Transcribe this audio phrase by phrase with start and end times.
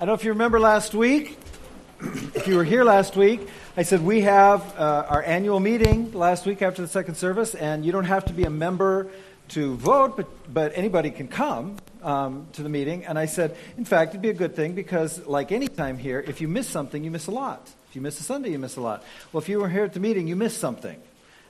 [0.00, 1.36] I don't know if you remember last week.
[2.00, 3.40] if you were here last week,
[3.76, 7.84] I said we have uh, our annual meeting last week after the second service, and
[7.84, 9.10] you don't have to be a member
[9.48, 13.06] to vote, but, but anybody can come um, to the meeting.
[13.06, 16.24] And I said, in fact, it'd be a good thing because, like any time here,
[16.24, 17.68] if you miss something, you miss a lot.
[17.88, 19.02] If you miss a Sunday, you miss a lot.
[19.32, 21.02] Well, if you were here at the meeting, you missed something.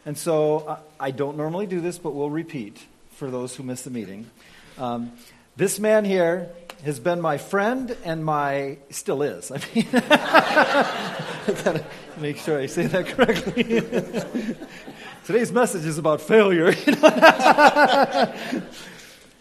[0.06, 2.78] And so uh, I don't normally do this, but we'll repeat
[3.10, 4.30] for those who miss the meeting.
[4.78, 5.12] Um,
[5.58, 6.48] this man here
[6.84, 9.50] has been my friend and my still is.
[9.50, 11.84] I mean, I gotta
[12.18, 13.64] make sure I say that correctly.
[15.26, 16.66] Today's message is about failure.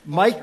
[0.05, 0.41] Mike,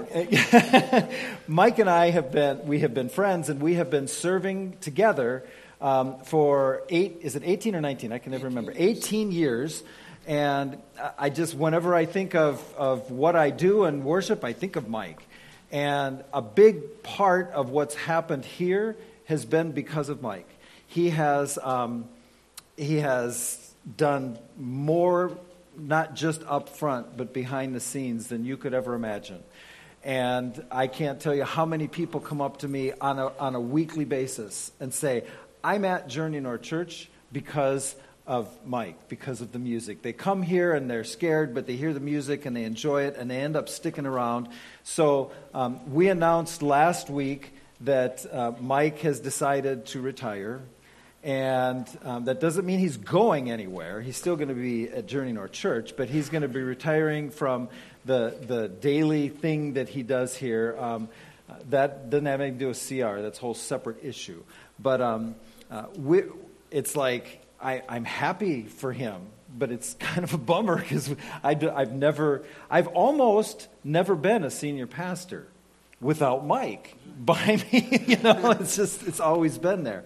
[1.48, 5.44] Mike and I have been we have been friends and we have been serving together
[5.80, 7.18] um, for eight.
[7.22, 8.12] Is it eighteen or nineteen?
[8.12, 8.72] I can never remember.
[8.76, 9.82] Eighteen years.
[10.26, 10.78] And
[11.18, 14.88] I just, whenever I think of, of what I do and worship, I think of
[14.88, 15.22] Mike.
[15.74, 20.48] And a big part of what's happened here has been because of Mike.
[20.86, 22.04] He has, um,
[22.76, 25.36] he has done more,
[25.76, 29.42] not just up front, but behind the scenes than you could ever imagine.
[30.04, 33.56] And I can't tell you how many people come up to me on a, on
[33.56, 35.24] a weekly basis and say,
[35.64, 40.02] I'm at Journey North Church because of Mike because of the music.
[40.02, 43.16] They come here and they're scared, but they hear the music and they enjoy it
[43.16, 44.48] and they end up sticking around.
[44.82, 47.52] So um, we announced last week
[47.82, 50.62] that uh, Mike has decided to retire.
[51.22, 54.02] And um, that doesn't mean he's going anywhere.
[54.02, 57.30] He's still going to be at Journey North Church, but he's going to be retiring
[57.30, 57.68] from
[58.04, 60.76] the, the daily thing that he does here.
[60.78, 61.08] Um,
[61.70, 63.22] that doesn't have anything to do with CR.
[63.22, 64.42] That's a whole separate issue.
[64.78, 65.34] But um,
[65.70, 66.24] uh, we,
[66.70, 69.22] it's like I, I'm happy for him,
[69.56, 74.86] but it's kind of a bummer because I've never, I've almost never been a senior
[74.86, 75.48] pastor
[76.00, 78.04] without Mike by me.
[78.06, 80.04] you know, it's just, it's always been there.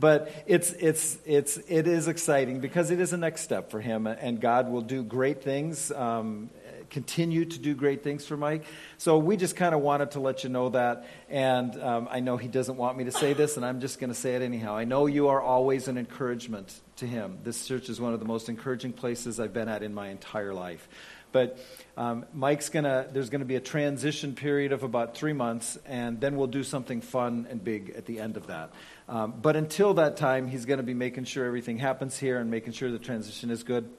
[0.00, 4.06] But it's, it's, it's, it is exciting because it is a next step for him,
[4.06, 6.50] and God will do great things um,
[6.90, 8.64] continue to do great things for Mike.
[8.96, 11.06] So we just kind of wanted to let you know that.
[11.28, 14.10] And um, I know he doesn't want me to say this, and I'm just going
[14.10, 14.76] to say it anyhow.
[14.76, 17.38] I know you are always an encouragement to him.
[17.44, 20.54] This church is one of the most encouraging places I've been at in my entire
[20.54, 20.88] life.
[21.30, 21.58] But
[21.96, 23.06] um, Mike's gonna.
[23.12, 27.02] There's gonna be a transition period of about three months, and then we'll do something
[27.02, 28.72] fun and big at the end of that.
[29.08, 32.50] Um, but until that time, he's going to be making sure everything happens here and
[32.50, 33.90] making sure the transition is good.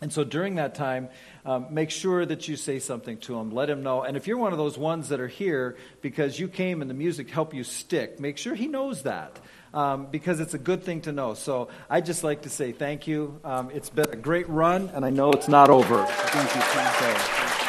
[0.00, 1.08] And so during that time,
[1.46, 3.50] um, make sure that you say something to him.
[3.50, 4.02] Let him know.
[4.02, 6.94] And if you're one of those ones that are here because you came and the
[6.94, 9.38] music helped you stick, make sure he knows that.
[9.72, 11.34] Um, because it's a good thing to know.
[11.34, 13.40] So I'd just like to say thank you.
[13.44, 16.04] Um, it's been a great run, and I know it's not over.
[16.06, 16.60] Thank you.
[16.62, 17.65] Thank you.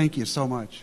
[0.00, 0.82] Thank you so much.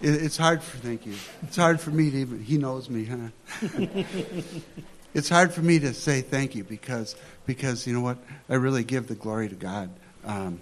[0.00, 1.14] It, it's hard for thank you.
[1.42, 2.40] It's hard for me to even.
[2.40, 3.28] He knows me, huh?
[5.14, 8.18] it's hard for me to say thank you because because you know what?
[8.48, 9.90] I really give the glory to God.
[10.24, 10.60] Um,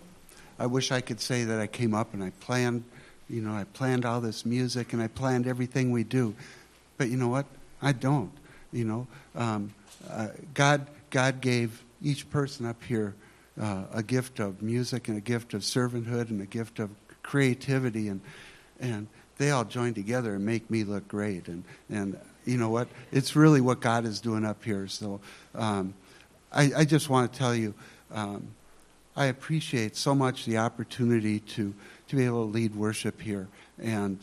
[0.59, 2.84] I wish I could say that I came up and I planned,
[3.29, 6.35] you know, I planned all this music and I planned everything we do,
[6.97, 7.45] but you know what?
[7.83, 8.33] I don't.
[8.73, 9.75] You know, um,
[10.09, 13.15] uh, God God gave each person up here
[13.61, 16.89] uh, a gift of music and a gift of servanthood and a gift of
[17.28, 18.22] creativity and
[18.81, 19.06] and
[19.37, 21.47] they all join together and make me look great.
[21.47, 22.89] And and you know what?
[23.12, 24.89] It's really what god is doing up here.
[24.89, 25.21] So
[25.55, 25.93] um,
[26.50, 27.75] I, I, just want to tell you
[28.11, 28.49] um,
[29.15, 31.75] i appreciate so much the opportunity to
[32.09, 33.47] to be able to lead worship here.
[33.78, 34.19] And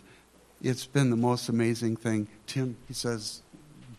[0.63, 2.27] it's been the most amazing thing.
[2.47, 3.43] Tim he says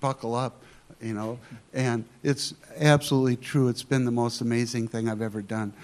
[0.01, 0.63] buckle up
[1.01, 1.39] you know?
[1.75, 3.69] And it's absolutely true.
[3.69, 5.75] It's been the most amazing thing i've ever done.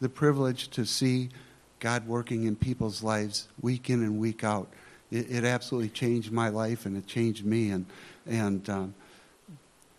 [0.00, 1.28] The privilege to see
[1.82, 4.68] God working in people's lives week in and week out.
[5.10, 7.70] It, it absolutely changed my life and it changed me.
[7.70, 7.86] And,
[8.24, 8.94] and um,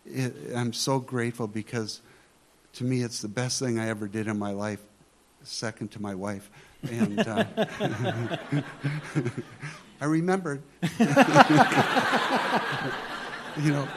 [0.05, 1.99] it, I'm so grateful because
[2.75, 4.79] to me it's the best thing I ever did in my life,
[5.43, 6.49] second to my wife.
[6.89, 7.43] And uh,
[9.99, 10.63] I remembered.
[13.61, 13.89] you know,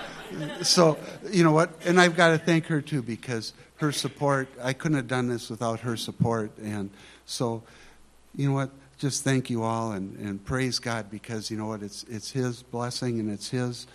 [0.63, 0.99] so
[1.31, 4.97] you know what and i've got to thank her too because her support i couldn't
[4.97, 6.91] have done this without her support and
[7.27, 7.65] so,
[8.35, 8.71] you know what?
[8.99, 11.83] Just thank you all and, and praise God because you know what?
[11.83, 13.87] It's it's His blessing and it's His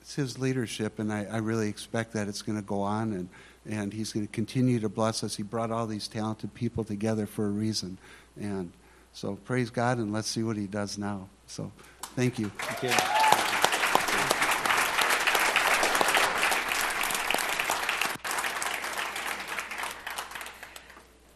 [0.00, 3.28] it's His leadership, and I, I really expect that it's going to go on and
[3.64, 5.36] and He's going to continue to bless us.
[5.36, 7.96] He brought all these talented people together for a reason.
[8.38, 8.72] And
[9.14, 11.28] so praise God, and let's see what He does now.
[11.46, 11.72] So
[12.14, 12.50] thank you.
[12.58, 13.27] Thank you.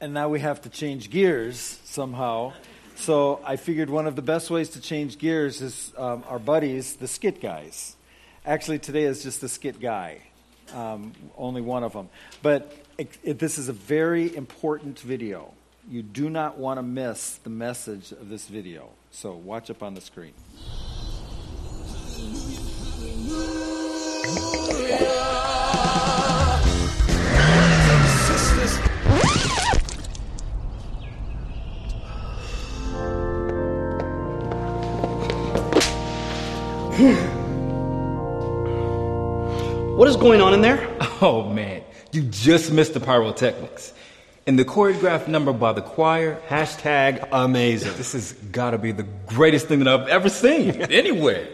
[0.03, 2.55] And now we have to change gears somehow.
[2.97, 6.97] So I figured one of the best ways to change gears is um, our buddies,
[6.97, 7.95] the skit guys.
[8.45, 10.19] Actually, today is just the skit guy,
[10.75, 12.09] um, only one of them.
[12.43, 15.55] But it, it, this is a very important video.
[15.89, 18.89] You do not want to miss the message of this video.
[19.13, 20.33] So watch up on the screen.
[40.03, 40.81] What is going on in there?
[41.21, 43.93] Oh man, you just missed the pyrotechnics.
[44.49, 47.97] And the choreographed number by the choir, Hashtag amazing.
[47.97, 51.47] this has gotta be the greatest thing that I've ever seen anywhere.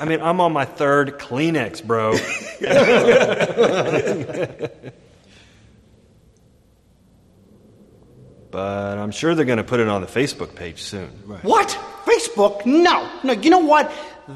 [0.00, 2.14] I mean, I'm on my third Kleenex, bro.
[8.50, 11.10] but I'm sure they're going to put it on the Facebook page soon.
[11.42, 11.68] What?
[12.04, 12.66] Facebook?
[12.66, 13.08] No.
[13.22, 13.92] No, you know what?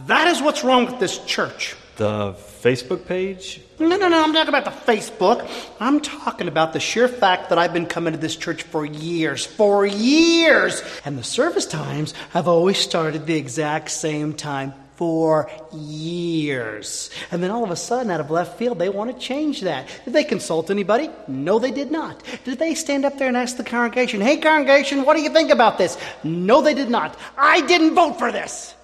[0.06, 1.74] That is what's wrong with this church.
[1.96, 3.62] The Facebook page?
[3.78, 5.48] No, no, no, I'm talking about the Facebook.
[5.80, 9.46] I'm talking about the sheer fact that I've been coming to this church for years.
[9.46, 10.82] For years!
[11.06, 14.74] And the service times have always started the exact same time.
[14.96, 17.10] For years.
[17.30, 19.88] And then all of a sudden, out of left field, they want to change that.
[20.06, 21.10] Did they consult anybody?
[21.28, 22.22] No, they did not.
[22.44, 25.50] Did they stand up there and ask the congregation, hey, congregation, what do you think
[25.50, 25.98] about this?
[26.24, 27.14] No, they did not.
[27.36, 28.74] I didn't vote for this.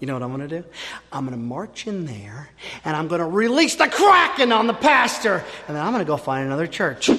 [0.00, 0.64] You know what I'm going to do?
[1.12, 2.48] I'm going to march in there
[2.84, 5.44] and I'm going to release the Kraken on the pastor.
[5.68, 7.10] And then I'm going to go find another church.
[7.10, 7.18] Wait,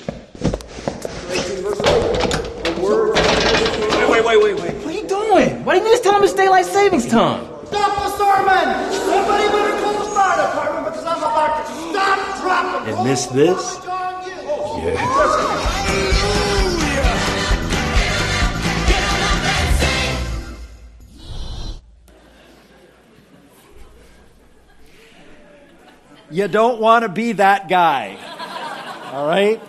[4.09, 4.73] wait, wait, wait, wait.
[4.73, 5.63] What are you doing?
[5.63, 7.45] Why didn't you just tell him it's daylight savings time?
[7.67, 8.91] Stop the sermon!
[8.91, 13.77] Somebody better call the fire department because I'm about to stop, drop, And miss this?
[26.31, 28.17] You don't want to be that guy.
[29.11, 29.61] All right?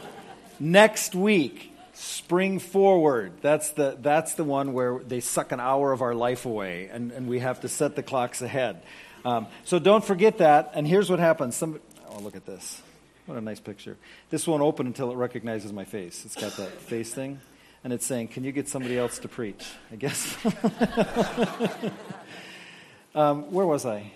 [0.60, 3.32] Next week, spring forward.
[3.42, 7.10] That's the, that's the one where they suck an hour of our life away, and,
[7.10, 8.82] and we have to set the clocks ahead.
[9.24, 10.70] Um, so don't forget that.
[10.74, 11.56] And here's what happens.
[11.56, 12.80] Some, oh, look at this.
[13.26, 13.96] What a nice picture.
[14.30, 16.24] This won't open until it recognizes my face.
[16.24, 17.40] It's got that face thing.
[17.84, 19.66] And it's saying, Can you get somebody else to preach?
[19.90, 20.36] I guess.
[23.14, 24.12] um, where was I?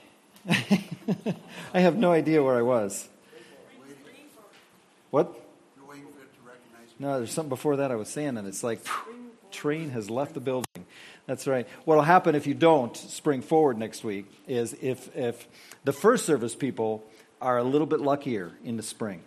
[1.75, 3.09] I have no idea where I was.
[5.11, 5.35] What?
[6.99, 10.35] No, there's something before that I was saying, and it's like, phew, train has left
[10.35, 10.87] the building.
[11.27, 11.67] That's right.
[11.85, 15.49] What will happen if you don't spring forward next week is if, if
[15.85, 17.05] the first service people
[17.41, 19.23] are a little bit luckier in the spring.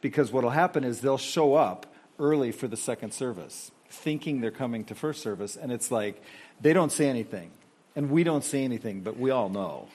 [0.00, 1.86] Because what will happen is they'll show up
[2.18, 6.20] early for the second service, thinking they're coming to first service, and it's like
[6.60, 7.50] they don't say anything.
[7.94, 9.88] And we don't say anything, but we all know.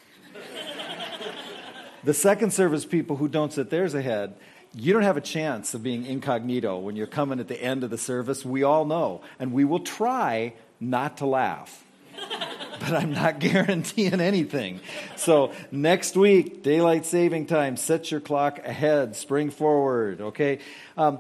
[2.03, 4.35] The second service people who don't sit theirs ahead,
[4.73, 7.89] you don't have a chance of being incognito when you're coming at the end of
[7.89, 8.43] the service.
[8.43, 9.21] We all know.
[9.39, 11.83] And we will try not to laugh.
[12.79, 14.79] but I'm not guaranteeing anything.
[15.15, 20.59] So next week, daylight saving time, set your clock ahead, spring forward, okay?
[20.97, 21.19] Um,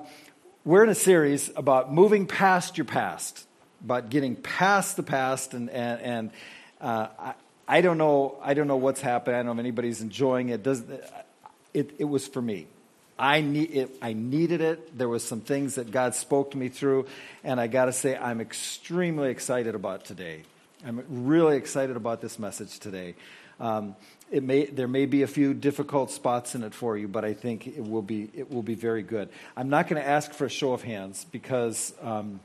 [0.65, 3.47] we're in a series about moving past your past,
[3.83, 6.31] about getting past the past and, and, and
[6.79, 7.33] uh,
[7.71, 8.37] I, don't know.
[8.43, 9.35] I don't know what's happened.
[9.35, 10.61] I don't know if anybody's enjoying it.
[10.61, 10.83] Does
[11.73, 11.95] it?
[11.97, 12.67] It was for me.
[13.17, 13.97] I need it.
[14.01, 14.97] I needed it.
[14.97, 17.05] There was some things that God spoke to me through,
[17.43, 20.41] and I got to say, I'm extremely excited about today.
[20.85, 23.15] I'm really excited about this message today.
[23.59, 23.95] Um,
[24.31, 27.33] it may there may be a few difficult spots in it for you, but I
[27.33, 29.29] think it will be it will be very good.
[29.55, 31.93] I'm not going to ask for a show of hands because.
[32.01, 32.41] Um,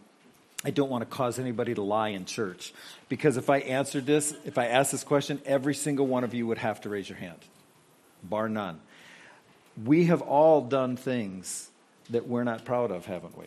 [0.65, 2.73] I don't want to cause anybody to lie in church.
[3.09, 6.47] Because if I answered this, if I asked this question, every single one of you
[6.47, 7.39] would have to raise your hand,
[8.23, 8.81] bar none.
[9.85, 11.71] We have all done things
[12.11, 13.47] that we're not proud of, haven't we?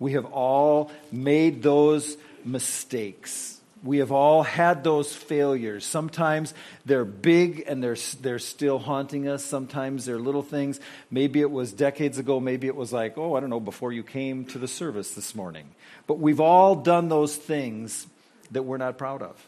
[0.00, 3.57] We have all made those mistakes.
[3.84, 5.84] We have all had those failures.
[5.84, 6.52] Sometimes
[6.84, 9.44] they're big and they're, they're still haunting us.
[9.44, 10.80] Sometimes they're little things.
[11.10, 12.40] Maybe it was decades ago.
[12.40, 15.34] Maybe it was like, oh, I don't know, before you came to the service this
[15.34, 15.74] morning.
[16.06, 18.06] But we've all done those things
[18.50, 19.46] that we're not proud of.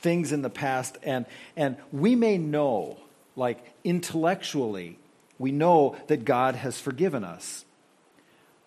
[0.00, 0.98] Things in the past.
[1.02, 2.98] And, and we may know,
[3.36, 4.98] like intellectually,
[5.38, 7.64] We know that God has forgiven us.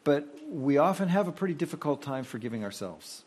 [0.03, 3.23] But we often have a pretty difficult time forgiving ourselves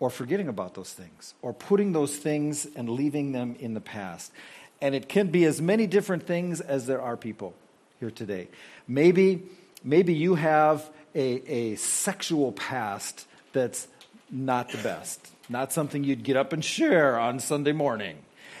[0.00, 4.32] or forgetting about those things or putting those things and leaving them in the past.
[4.80, 7.54] And it can be as many different things as there are people
[8.00, 8.48] here today.
[8.88, 9.42] Maybe,
[9.84, 13.86] maybe you have a, a sexual past that's
[14.30, 18.16] not the best, not something you'd get up and share on Sunday morning.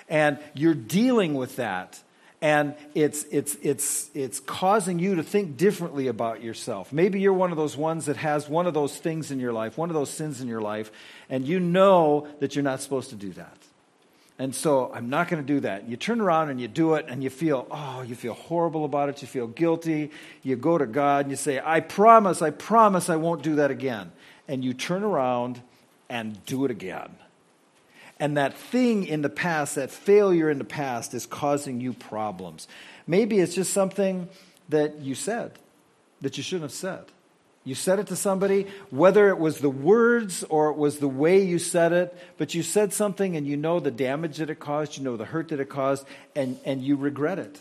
[0.08, 2.00] And you're dealing with that
[2.42, 6.92] and it's, it's, it's, it's causing you to think differently about yourself.
[6.92, 9.78] Maybe you're one of those ones that has one of those things in your life,
[9.78, 10.90] one of those sins in your life,
[11.30, 13.56] and you know that you're not supposed to do that.
[14.40, 15.88] And so I'm not going to do that.
[15.88, 19.08] You turn around and you do it, and you feel, oh, you feel horrible about
[19.08, 19.22] it.
[19.22, 20.10] You feel guilty.
[20.42, 23.70] You go to God and you say, I promise, I promise I won't do that
[23.70, 24.10] again.
[24.48, 25.62] And you turn around
[26.08, 27.14] and do it again.
[28.22, 32.68] And that thing in the past, that failure in the past, is causing you problems.
[33.04, 34.28] Maybe it's just something
[34.68, 35.50] that you said
[36.20, 37.06] that you shouldn't have said.
[37.64, 41.42] You said it to somebody, whether it was the words or it was the way
[41.42, 44.96] you said it, but you said something and you know the damage that it caused,
[44.96, 47.60] you know the hurt that it caused, and, and you regret it.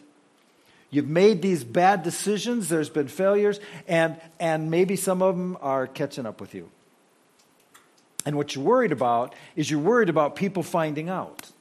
[0.91, 5.87] You've made these bad decisions, there's been failures, and, and maybe some of them are
[5.87, 6.69] catching up with you.
[8.25, 11.51] And what you're worried about is you're worried about people finding out.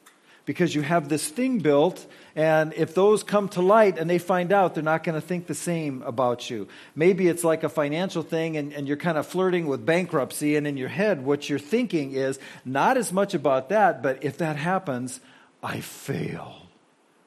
[0.47, 4.53] Because you have this thing built, and if those come to light and they find
[4.53, 6.67] out, they're not going to think the same about you.
[6.97, 10.67] Maybe it's like a financial thing, and, and you're kind of flirting with bankruptcy, and
[10.67, 14.57] in your head, what you're thinking is not as much about that, but if that
[14.57, 15.21] happens,
[15.63, 16.67] I fail.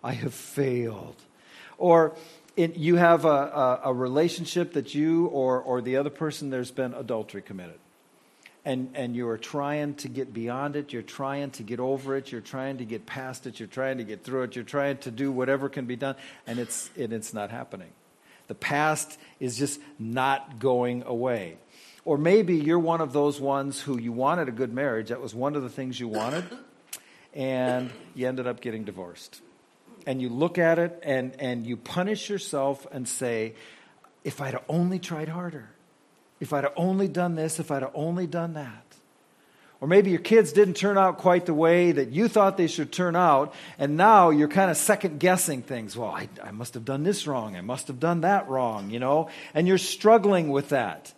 [0.04, 1.16] I have failed.
[1.78, 2.18] Or
[2.58, 6.72] in, you have a, a, a relationship that you or, or the other person, there's
[6.72, 7.80] been adultery committed
[8.65, 12.32] and, and you are trying to get beyond it, you're trying to get over it,
[12.32, 15.12] you're trying to get past it, you're trying to get through it, you're trying to
[15.12, 16.15] do whatever can be done,
[16.48, 17.89] and it's, and it's not happening.
[18.48, 21.58] The past is just not going away.
[22.05, 25.36] Or maybe you're one of those ones who you wanted a good marriage, that was
[25.36, 26.46] one of the things you wanted,
[27.34, 29.41] and you ended up getting divorced.
[30.05, 33.55] And you look at it and, and you punish yourself and say,
[34.24, 35.70] if I'd only tried harder
[36.44, 38.84] if I'd have only done this, if I'd have only done that.
[39.80, 42.92] Or maybe your kids didn't turn out quite the way that you thought they should
[42.92, 45.96] turn out, and now you're kind of second guessing things.
[45.96, 47.56] Well, I, I must have done this wrong.
[47.56, 49.30] I must have done that wrong, you know?
[49.54, 51.14] And you're struggling with that.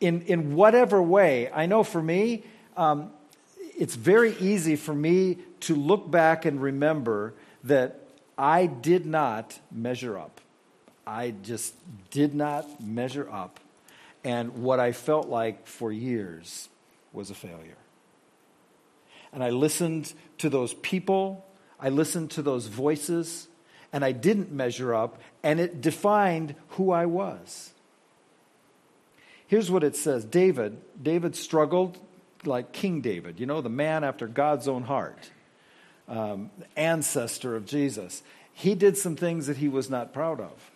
[0.00, 2.44] In, in whatever way, I know for me,
[2.76, 3.10] um,
[3.76, 7.34] it's very easy for me to look back and remember
[7.64, 8.00] that
[8.38, 10.40] I did not measure up.
[11.06, 11.74] I just
[12.10, 13.58] did not measure up
[14.24, 16.68] and what I felt like for years
[17.12, 17.76] was a failure.
[19.32, 21.44] And I listened to those people,
[21.78, 23.48] I listened to those voices,
[23.92, 27.72] and I didn't measure up, and it defined who I was.
[29.46, 31.98] Here's what it says David, David struggled
[32.44, 35.30] like King David, you know, the man after God's own heart,
[36.08, 38.22] um, ancestor of Jesus.
[38.52, 40.70] He did some things that he was not proud of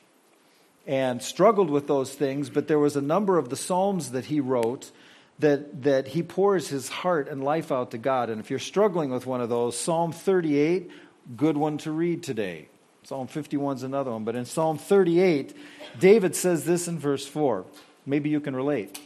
[0.88, 4.40] and struggled with those things, but there was a number of the Psalms that he
[4.40, 4.90] wrote
[5.38, 8.30] that, that he pours his heart and life out to God.
[8.30, 10.90] And if you're struggling with one of those, Psalm 38,
[11.36, 12.68] good one to read today.
[13.04, 14.24] Psalm 51 is another one.
[14.24, 15.54] But in Psalm 38,
[16.00, 17.66] David says this in verse 4.
[18.06, 18.98] Maybe you can relate.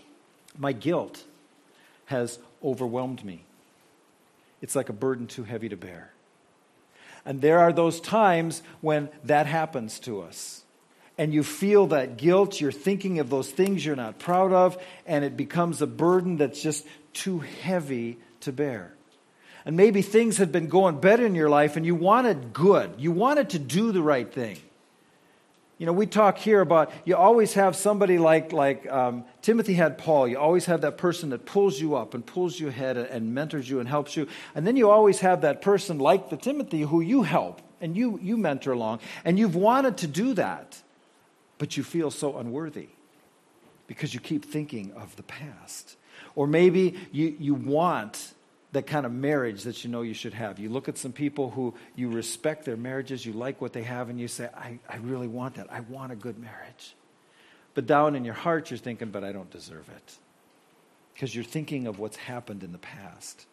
[0.57, 1.25] My guilt
[2.07, 3.43] has overwhelmed me.
[4.61, 6.13] It's like a burden too heavy to bear.
[7.25, 10.62] And there are those times when that happens to us
[11.19, 12.61] and you feel that guilt.
[12.61, 16.63] You're thinking of those things you're not proud of, and it becomes a burden that's
[16.63, 18.95] just too heavy to bear.
[19.65, 22.95] And maybe things had been going better in your life, and you wanted good.
[22.99, 24.59] You wanted to do the right thing.
[25.79, 29.99] You know, we talk here about you always have somebody like, like um, Timothy had
[29.99, 30.29] Paul.
[30.29, 33.69] You always have that person that pulls you up and pulls you ahead and, mentors
[33.69, 34.29] you and helps you.
[34.55, 38.19] And then you always have that person like the Timothy who you help and you,
[38.23, 39.01] you mentor along.
[39.25, 40.81] And you've wanted to do that
[41.63, 42.89] but you feel so unworthy
[43.87, 45.97] because you keep thinking of the past.
[46.35, 48.35] Or maybe you, you want
[48.73, 50.59] that kind of marriage that you know you should have.
[50.59, 54.09] You look at some people who you respect their marriages, you like what they have,
[54.09, 55.73] and you say, I, I really want that.
[55.73, 56.97] I want a good marriage.
[57.75, 60.17] But down in your heart, you're thinking, but I don't deserve it.
[61.15, 63.47] Because you're thinking of what's happened in the past.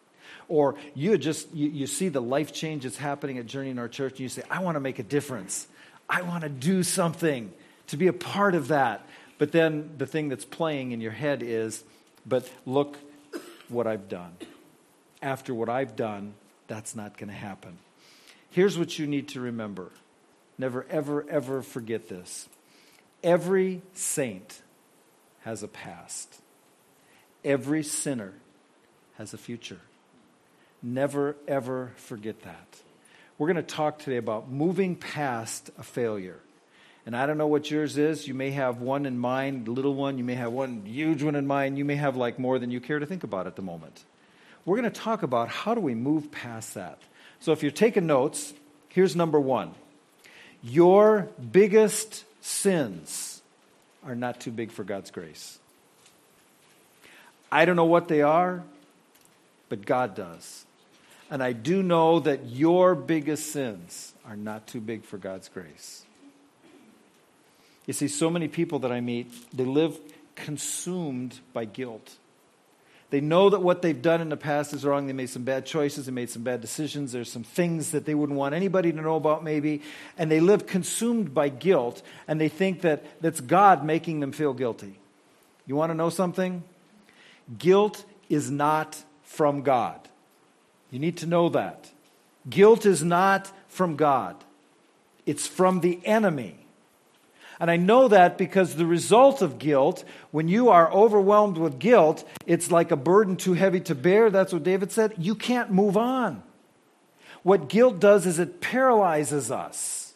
[0.48, 3.86] Or you just you, you see the life change that's happening at Journey in our
[3.86, 5.68] church, and you say, I want to make a difference.
[6.08, 7.52] I want to do something
[7.90, 9.06] to be a part of that.
[9.38, 11.82] But then the thing that's playing in your head is,
[12.26, 12.98] but look
[13.68, 14.32] what I've done.
[15.22, 16.34] After what I've done,
[16.66, 17.78] that's not going to happen.
[18.50, 19.90] Here's what you need to remember
[20.58, 22.46] Never, ever, ever forget this.
[23.22, 24.60] Every saint
[25.40, 26.40] has a past,
[27.42, 28.34] every sinner
[29.16, 29.80] has a future.
[30.82, 32.80] Never, ever forget that.
[33.38, 36.40] We're going to talk today about moving past a failure.
[37.06, 38.28] And I don't know what yours is.
[38.28, 40.18] You may have one in mind, little one.
[40.18, 41.78] You may have one huge one in mind.
[41.78, 44.04] You may have like more than you care to think about at the moment.
[44.64, 46.98] We're going to talk about how do we move past that.
[47.40, 48.52] So if you're taking notes,
[48.88, 49.74] here's number one
[50.62, 53.40] Your biggest sins
[54.04, 55.58] are not too big for God's grace.
[57.50, 58.62] I don't know what they are,
[59.68, 60.64] but God does.
[61.30, 66.04] And I do know that your biggest sins are not too big for God's grace.
[67.90, 69.98] You see, so many people that I meet, they live
[70.36, 72.18] consumed by guilt.
[73.10, 75.08] They know that what they've done in the past is wrong.
[75.08, 76.06] They made some bad choices.
[76.06, 77.10] They made some bad decisions.
[77.10, 79.82] There's some things that they wouldn't want anybody to know about, maybe.
[80.16, 84.52] And they live consumed by guilt, and they think that that's God making them feel
[84.52, 85.00] guilty.
[85.66, 86.62] You want to know something?
[87.58, 89.98] Guilt is not from God.
[90.92, 91.90] You need to know that.
[92.48, 94.36] Guilt is not from God,
[95.26, 96.60] it's from the enemy.
[97.60, 102.26] And I know that because the result of guilt, when you are overwhelmed with guilt,
[102.46, 104.30] it's like a burden too heavy to bear.
[104.30, 105.14] That's what David said.
[105.18, 106.42] You can't move on.
[107.42, 110.14] What guilt does is it paralyzes us.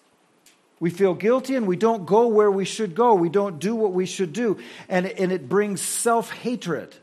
[0.81, 3.15] We feel guilty and we don't go where we should go.
[3.15, 4.59] We don't do what we should do.
[4.89, 6.95] And, and it brings self hatred.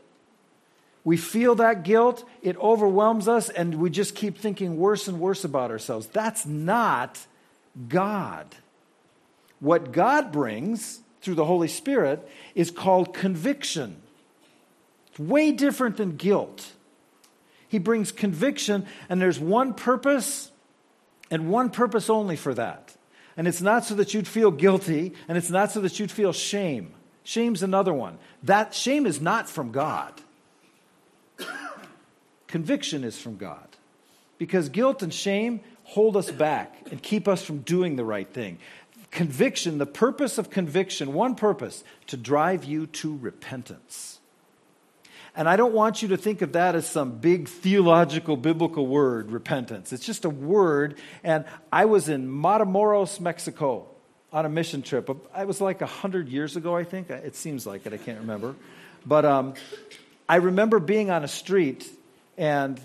[1.04, 5.42] We feel that guilt, it overwhelms us, and we just keep thinking worse and worse
[5.42, 6.06] about ourselves.
[6.06, 7.18] That's not
[7.88, 8.46] God.
[9.62, 14.02] What God brings through the Holy Spirit is called conviction.
[15.06, 16.72] It's way different than guilt.
[17.68, 20.50] He brings conviction, and there's one purpose
[21.30, 22.92] and one purpose only for that.
[23.36, 26.32] And it's not so that you'd feel guilty, and it's not so that you'd feel
[26.32, 26.92] shame.
[27.22, 28.18] Shame's another one.
[28.42, 30.12] That shame is not from God.
[32.48, 33.68] Conviction is from God.
[34.38, 38.58] Because guilt and shame hold us back and keep us from doing the right thing.
[39.12, 44.18] Conviction, the purpose of conviction, one purpose, to drive you to repentance.
[45.36, 49.30] And I don't want you to think of that as some big theological biblical word,
[49.30, 49.92] repentance.
[49.92, 50.98] It's just a word.
[51.22, 53.86] And I was in Matamoros, Mexico
[54.32, 55.10] on a mission trip.
[55.34, 57.10] I was like 100 years ago, I think.
[57.10, 58.54] It seems like it, I can't remember.
[59.04, 59.54] But um,
[60.26, 61.86] I remember being on a street,
[62.38, 62.80] and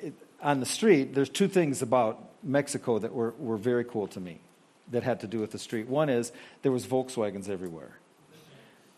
[0.00, 4.20] it, on the street, there's two things about Mexico that were, were very cool to
[4.20, 4.38] me
[4.92, 5.88] that had to do with the street.
[5.88, 7.98] One is there was Volkswagens everywhere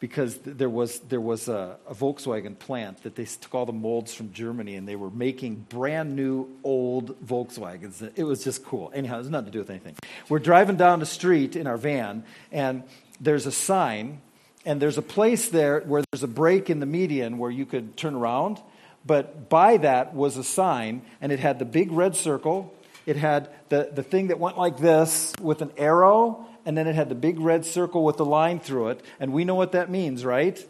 [0.00, 4.12] because there was, there was a, a, Volkswagen plant that they took all the molds
[4.12, 8.10] from Germany and they were making brand new old Volkswagens.
[8.14, 8.92] It was just cool.
[8.94, 9.94] Anyhow, it has nothing to do with anything.
[10.28, 12.82] We're driving down the street in our van and
[13.18, 14.20] there's a sign
[14.66, 17.96] and there's a place there where there's a break in the median where you could
[17.96, 18.60] turn around.
[19.06, 22.74] But by that was a sign and it had the big red circle
[23.06, 26.94] it had the, the thing that went like this with an arrow, and then it
[26.94, 29.02] had the big red circle with the line through it.
[29.20, 30.64] And we know what that means, right?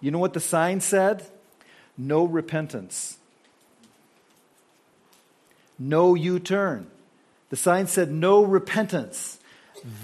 [0.00, 1.26] You know what the sign said?
[1.98, 3.18] No repentance.
[5.78, 6.86] No U turn.
[7.50, 9.38] The sign said no repentance.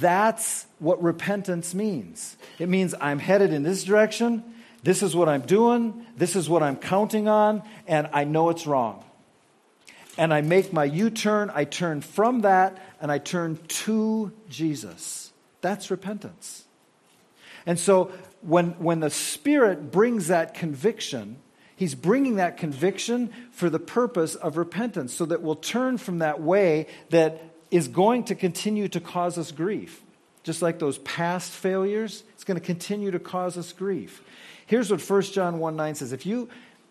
[0.01, 2.37] That's what repentance means.
[2.59, 4.43] It means I'm headed in this direction.
[4.83, 6.07] This is what I'm doing.
[6.17, 7.63] This is what I'm counting on.
[7.87, 9.05] And I know it's wrong
[10.19, 11.51] and I make my U turn.
[11.55, 15.33] I turn from that and I turn to Jesus.
[15.61, 16.65] That's repentance.
[17.67, 21.37] And so when, when the Spirit brings that conviction,
[21.75, 26.41] He's bringing that conviction for the purpose of repentance so that we'll turn from that
[26.41, 30.01] way that is going to continue to cause us grief.
[30.45, 34.23] Just like those past failures, it's going to continue to cause us grief.
[34.67, 36.13] Here's what 1 John 1 9 says.
[36.13, 36.49] If you,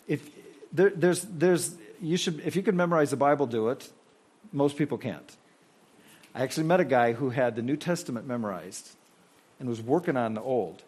[0.08, 0.30] if
[0.74, 3.90] there, there's, there's, you should, if you could memorize the Bible, do it.
[4.52, 5.38] Most people can't.
[6.34, 8.92] I actually met a guy who had the New Testament memorized
[9.60, 10.82] and was working on the Old.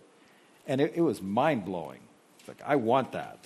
[0.67, 1.99] And it, it was mind blowing.
[2.47, 3.39] Like, I want that.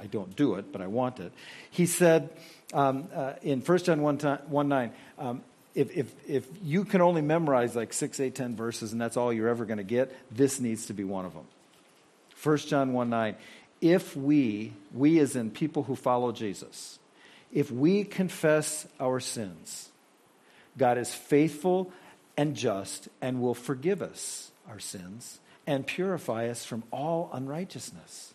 [0.00, 1.32] I don't do it, but I want it.
[1.70, 2.30] He said
[2.72, 5.42] um, uh, in 1 John 1, 1 9, um,
[5.74, 9.32] if, if, if you can only memorize like 6, 8, 10 verses and that's all
[9.32, 11.46] you're ever going to get, this needs to be one of them.
[12.42, 13.36] 1 John 1 9
[13.80, 16.98] if we, we as in people who follow Jesus,
[17.52, 19.90] if we confess our sins,
[20.76, 21.92] God is faithful
[22.36, 28.34] and just and will forgive us our sins and purify us from all unrighteousness.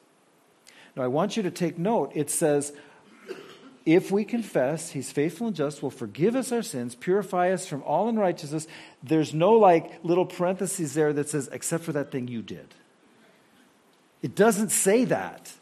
[0.96, 2.12] Now, I want you to take note.
[2.14, 2.74] It says,
[3.86, 7.84] if we confess, he's faithful and just, will forgive us our sins, purify us from
[7.84, 8.68] all unrighteousness.
[9.02, 12.68] There's no like little parentheses there that says, except for that thing you did.
[14.24, 15.54] It doesn't say that.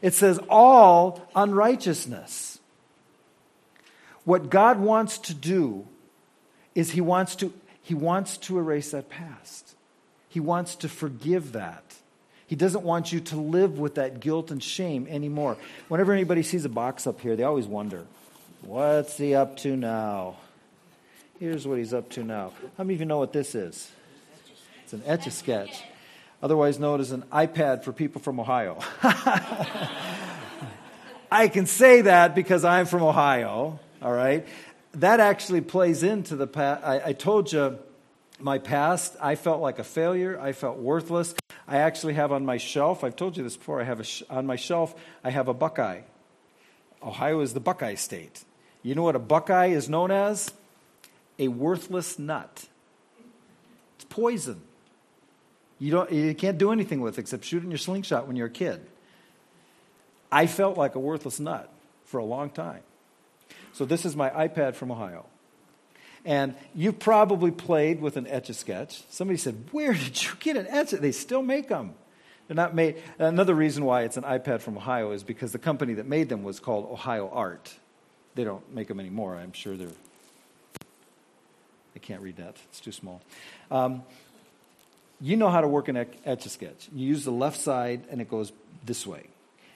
[0.00, 2.60] It says all unrighteousness.
[4.24, 5.86] What God wants to do
[6.74, 9.74] is he wants to, he wants to erase that past.
[10.28, 11.82] He wants to forgive that.
[12.46, 15.56] He doesn't want you to live with that guilt and shame anymore.
[15.88, 18.06] Whenever anybody sees a box up here, they always wonder,
[18.62, 20.36] what's he up to now?
[21.40, 22.52] Here's what he's up to now.
[22.76, 23.90] How many of you know what this is?
[24.84, 25.82] It's an etch a sketch,
[26.42, 28.78] otherwise known as an iPad for people from Ohio.
[31.30, 34.46] I can say that because I'm from Ohio, all right?
[34.92, 36.82] That actually plays into the past.
[36.84, 37.78] I, I told you
[38.40, 40.40] my past, I felt like a failure.
[40.40, 41.34] I felt worthless.
[41.66, 44.46] I actually have on my shelf, I've told you this before, I have sh- on
[44.46, 46.00] my shelf, I have a Buckeye.
[47.02, 48.42] Ohio is the Buckeye state.
[48.82, 50.50] You know what a Buckeye is known as?
[51.38, 52.68] A worthless nut.
[53.96, 54.62] It's poison.
[55.78, 58.50] You, don't, you can't do anything with except shoot in your slingshot when you're a
[58.50, 58.84] kid.
[60.30, 61.72] I felt like a worthless nut
[62.04, 62.82] for a long time.
[63.72, 65.26] So this is my iPad from Ohio.
[66.24, 69.02] And you've probably played with an etch a sketch.
[69.08, 70.90] Somebody said, Where did you get an etch?
[70.90, 71.94] They still make them.
[72.48, 73.02] They're not made.
[73.18, 76.42] Another reason why it's an iPad from Ohio is because the company that made them
[76.42, 77.74] was called Ohio Art.
[78.34, 79.36] They don't make them anymore.
[79.36, 79.88] I'm sure they're.
[81.94, 83.20] I can't read that, it's too small.
[83.70, 84.02] Um,
[85.20, 86.88] you know how to work an etch a sketch.
[86.92, 88.52] You use the left side and it goes
[88.84, 89.24] this way.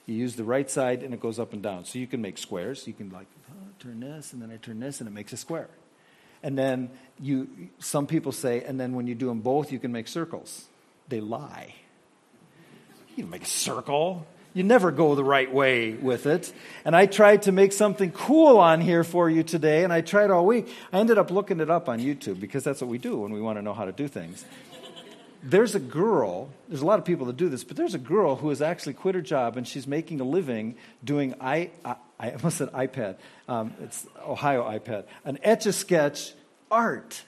[0.07, 1.85] You use the right side and it goes up and down.
[1.85, 2.87] So you can make squares.
[2.87, 5.37] You can, like, oh, turn this and then I turn this and it makes a
[5.37, 5.69] square.
[6.43, 9.93] And then you, some people say, and then when you do them both, you can
[9.93, 10.67] make circles.
[11.09, 11.75] They lie.
[13.17, 14.27] You can make a circle.
[14.55, 16.53] You never go the right way with it.
[16.85, 20.31] And I tried to make something cool on here for you today, and I tried
[20.31, 20.69] all week.
[20.93, 23.41] I ended up looking it up on YouTube because that's what we do when we
[23.41, 24.45] want to know how to do things.
[25.43, 28.37] There's a girl, there's a lot of people that do this, but there's a girl
[28.37, 32.31] who has actually quit her job and she's making a living doing I, I, I
[32.31, 33.17] almost said iPad.
[33.49, 35.05] Um, it's Ohio iPad.
[35.25, 36.35] An etch a sketch
[36.71, 37.23] art.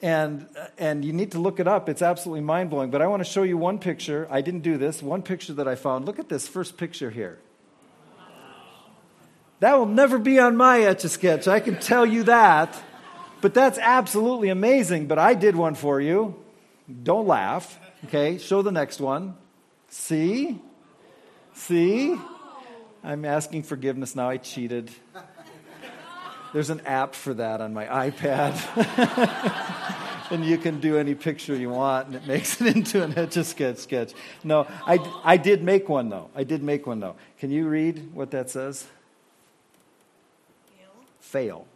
[0.00, 1.88] And, and you need to look it up.
[1.88, 2.90] It's absolutely mind blowing.
[2.90, 4.26] But I want to show you one picture.
[4.28, 5.00] I didn't do this.
[5.00, 6.06] One picture that I found.
[6.06, 7.38] Look at this first picture here.
[9.60, 11.46] That will never be on my etch a sketch.
[11.46, 12.76] I can tell you that.
[13.40, 15.06] But that's absolutely amazing.
[15.06, 16.41] But I did one for you.
[17.02, 17.78] Don't laugh.
[18.06, 19.36] Okay, show the next one.
[19.88, 20.60] See?
[21.54, 22.16] See?
[23.04, 24.28] I'm asking forgiveness now.
[24.28, 24.90] I cheated.
[26.52, 28.52] There's an app for that on my iPad.
[30.30, 33.36] and you can do any picture you want, and it makes it into an etch
[33.36, 34.12] a sketch sketch.
[34.44, 36.30] No, I, I did make one, though.
[36.34, 37.16] I did make one, though.
[37.38, 38.86] Can you read what that says?
[40.66, 40.90] Fail.
[41.20, 41.66] Fail.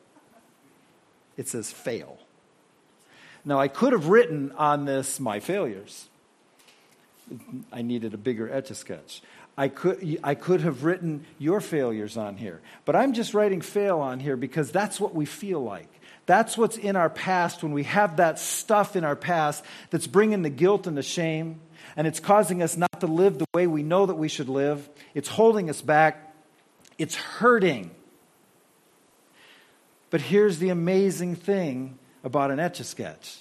[1.36, 2.18] It says fail.
[3.46, 6.08] Now, I could have written on this my failures.
[7.72, 9.22] I needed a bigger etch a sketch.
[9.56, 12.60] I could, I could have written your failures on here.
[12.84, 15.88] But I'm just writing fail on here because that's what we feel like.
[16.26, 20.42] That's what's in our past when we have that stuff in our past that's bringing
[20.42, 21.60] the guilt and the shame,
[21.96, 24.88] and it's causing us not to live the way we know that we should live.
[25.14, 26.34] It's holding us back.
[26.98, 27.92] It's hurting.
[30.10, 33.38] But here's the amazing thing about an etch a sketch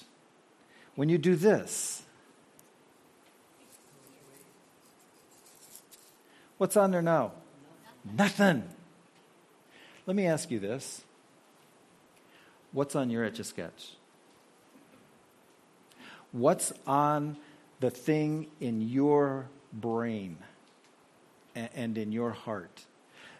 [0.94, 2.06] when you do this,
[6.58, 7.32] What's on there now?
[8.16, 8.64] Nothing.
[10.06, 11.02] Let me ask you this.
[12.72, 13.96] What's on your etch a sketch?
[16.32, 17.36] What's on
[17.80, 20.38] the thing in your brain
[21.54, 22.84] and in your heart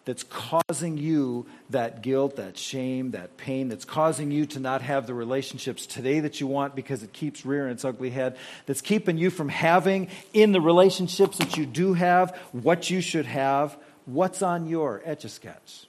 [0.06, 5.06] that's causing you that guilt, that shame, that pain, that's causing you to not have
[5.06, 9.18] the relationships today that you want because it keeps rearing its ugly head, that's keeping
[9.18, 13.76] you from having in the relationships that you do have what you should have.
[14.06, 15.88] What's on your etch a sketch?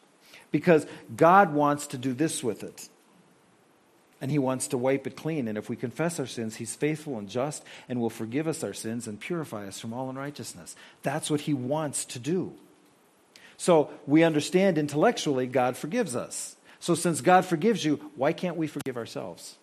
[0.51, 2.89] Because God wants to do this with it.
[4.19, 5.47] And he wants to wipe it clean.
[5.47, 8.73] And if we confess our sins, he's faithful and just and will forgive us our
[8.73, 10.75] sins and purify us from all unrighteousness.
[11.03, 12.56] That's what he wants to do.
[13.58, 16.56] So we understand intellectually God forgives us.
[16.80, 19.58] So since God forgives you, why can't we forgive ourselves?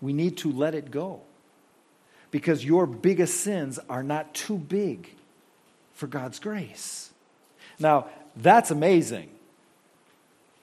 [0.00, 1.20] We need to let it go.
[2.30, 5.14] Because your biggest sins are not too big
[5.94, 7.10] for God's grace.
[7.78, 8.06] Now,
[8.36, 9.30] that's amazing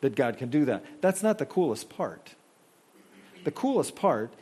[0.02, 0.84] that God can do that.
[1.02, 2.36] That's not the coolest part.
[3.44, 4.34] The coolest part,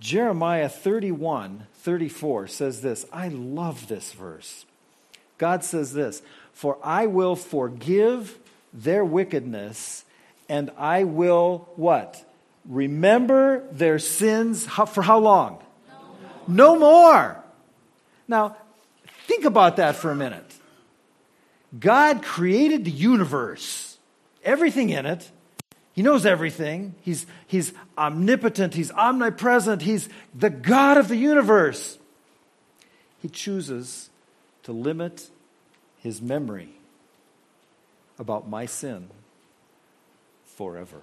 [0.00, 3.04] Jeremiah 31 34 says this.
[3.12, 4.64] I love this verse.
[5.42, 8.38] God says this For I will forgive
[8.72, 10.04] their wickedness,
[10.48, 12.24] and I will what?
[12.64, 15.60] Remember their sins how, for how long?
[16.46, 16.78] No more.
[16.78, 17.44] no more.
[18.28, 18.56] Now,
[19.26, 20.48] think about that for a minute.
[21.76, 23.98] God created the universe,
[24.44, 25.28] everything in it.
[25.92, 26.94] He knows everything.
[27.02, 28.74] He's, he's omnipotent.
[28.74, 29.82] He's omnipresent.
[29.82, 31.98] He's the God of the universe.
[33.18, 34.08] He chooses
[34.64, 35.30] to limit
[35.98, 36.70] his memory
[38.18, 39.08] about my sin
[40.44, 41.02] forever.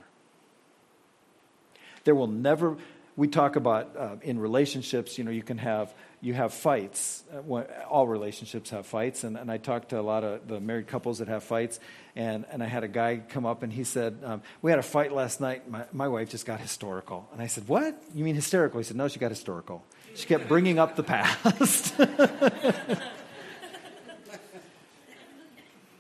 [2.04, 2.78] There will never,
[3.15, 7.24] we talk about uh, in relationships, you know, you can have you have fights.
[7.34, 10.88] Uh, all relationships have fights, and, and I talked to a lot of the married
[10.88, 11.80] couples that have fights,
[12.15, 14.84] and, and I had a guy come up and he said, um, "We had a
[14.84, 15.69] fight last night.
[15.69, 18.02] My, my wife just got historical." And I said, "What?
[18.13, 19.84] You mean hysterical?" He said, "No, she got historical.
[20.15, 21.93] She kept bringing up the past."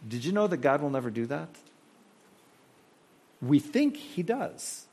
[0.09, 1.49] Did you know that God will never do that?
[3.41, 4.87] We think He does.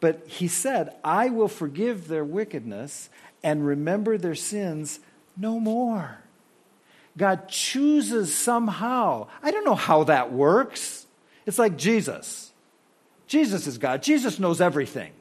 [0.00, 3.10] But He said, I will forgive their wickedness
[3.42, 4.98] and remember their sins
[5.36, 6.18] no more.
[7.16, 9.28] God chooses somehow.
[9.42, 11.06] I don't know how that works.
[11.46, 12.52] It's like Jesus.
[13.26, 14.02] Jesus is God.
[14.02, 15.12] Jesus knows everything.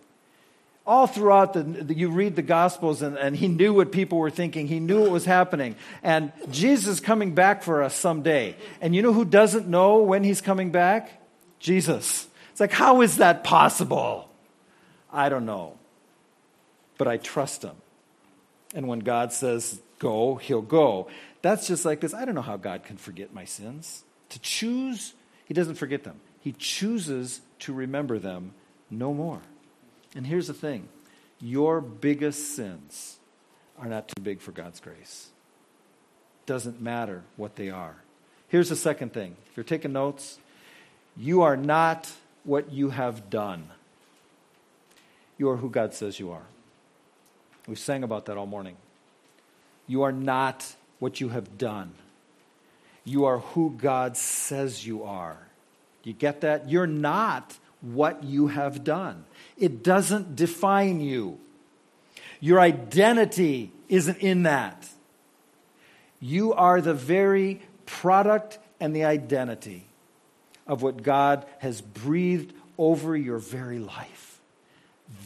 [0.86, 4.30] All throughout the, the you read the Gospels, and, and he knew what people were
[4.30, 4.68] thinking.
[4.68, 5.76] He knew what was happening.
[6.02, 8.58] And Jesus is coming back for us someday.
[8.82, 11.22] And you know who doesn't know when he's coming back?
[11.60, 12.28] Jesus.
[12.52, 14.30] It's like, how is that possible?
[15.12, 15.78] I don't know.
[16.98, 17.76] But I trust him.
[18.76, 21.08] And when God says go, he'll go.
[21.42, 22.14] That's just like this.
[22.14, 24.04] I don't know how God can forget my sins.
[24.30, 25.14] To choose,
[25.46, 28.54] he doesn't forget them, he chooses to remember them
[28.90, 29.42] no more.
[30.16, 30.88] And here's the thing
[31.40, 33.18] your biggest sins
[33.78, 35.30] are not too big for God's grace.
[36.46, 37.96] Doesn't matter what they are.
[38.48, 39.36] Here's the second thing.
[39.50, 40.38] If you're taking notes,
[41.18, 42.12] you are not
[42.44, 43.70] what you have done.
[45.38, 46.46] You are who God says you are.
[47.68, 48.76] We sang about that all morning.
[49.88, 51.94] You are not what you have done.
[53.06, 55.38] You are who God says you are.
[56.04, 56.70] You get that?
[56.70, 59.26] You're not what you have done.
[59.58, 61.38] It doesn't define you.
[62.40, 64.90] Your identity isn't in that.
[66.20, 69.86] You are the very product and the identity
[70.66, 74.40] of what God has breathed over your very life.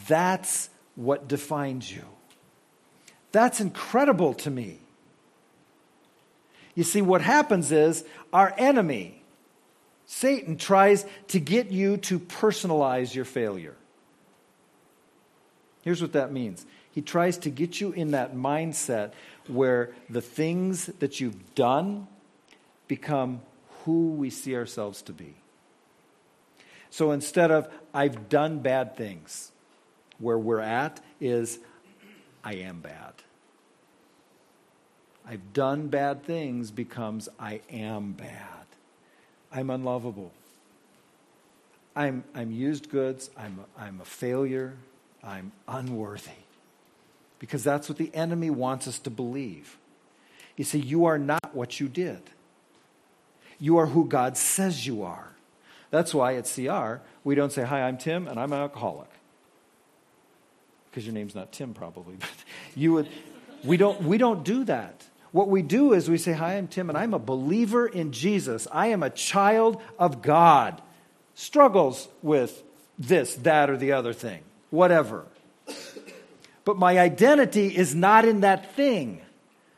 [0.08, 2.04] That's what defines you.
[3.30, 4.80] That's incredible to me.
[6.74, 9.17] You see, what happens is our enemy,
[10.10, 13.76] Satan, tries to get you to personalize your failure.
[15.82, 19.12] Here's what that means he tries to get you in that mindset
[19.46, 22.08] where the things that you've done
[22.88, 23.42] become
[23.84, 25.34] who we see ourselves to be.
[26.90, 29.52] So instead of, I've done bad things,
[30.18, 31.58] where we're at is,
[32.42, 33.12] I am bad.
[35.26, 38.57] I've done bad things becomes I am bad.
[39.52, 40.32] I'm unlovable.
[41.96, 43.30] I'm, I'm used goods.
[43.36, 44.76] I'm a, I'm a failure.
[45.22, 46.30] I'm unworthy.
[47.38, 49.76] Because that's what the enemy wants us to believe.
[50.56, 52.20] You see, you are not what you did.
[53.58, 55.32] You are who God says you are.
[55.90, 59.08] That's why at CR, we don't say, Hi, I'm Tim, and I'm an alcoholic
[60.98, 62.28] because your name's not Tim probably, but
[62.74, 63.08] you would,
[63.62, 65.04] we don't, we don't do that.
[65.32, 68.66] What we do is we say, Hi, I'm Tim, and I'm a believer in Jesus.
[68.72, 70.80] I am a child of God.
[71.34, 72.62] Struggles with
[72.98, 75.26] this, that, or the other thing, whatever.
[76.64, 79.22] But my identity is not in that thing.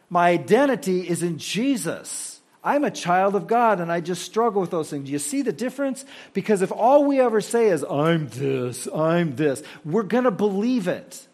[0.09, 2.41] My identity is in Jesus.
[2.65, 5.07] I'm a child of God and I just struggle with those things.
[5.07, 6.05] Do you see the difference?
[6.33, 10.89] Because if all we ever say is, I'm this, I'm this, we're going to believe
[10.89, 11.27] it.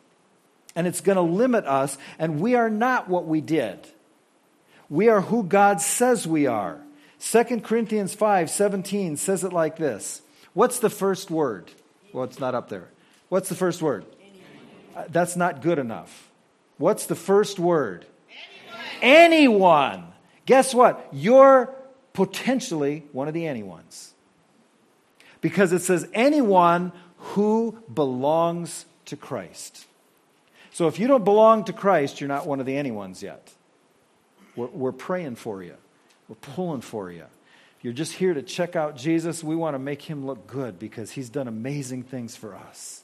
[0.75, 3.79] And it's going to limit us, and we are not what we did.
[4.88, 6.81] We are who God says we are.
[7.20, 10.22] 2 Corinthians 5 17 says it like this
[10.55, 11.70] What's the first word?
[12.12, 12.88] Well, it's not up there.
[13.29, 14.07] What's the first word?
[14.94, 16.31] Uh, that's not good enough.
[16.79, 18.07] What's the first word?
[19.03, 20.03] Anyone.
[20.03, 20.05] Anyone.
[20.46, 21.09] Guess what?
[21.12, 21.75] You're
[22.12, 24.11] potentially one of the anyones.
[25.40, 29.87] Because it says anyone who belongs to Christ.
[30.72, 33.53] So if you don't belong to Christ, you're not one of the anyones yet.
[34.57, 35.75] We're, we're praying for you,
[36.29, 37.25] we're pulling for you.
[37.79, 40.79] If you're just here to check out Jesus, we want to make him look good
[40.79, 43.03] because he's done amazing things for us.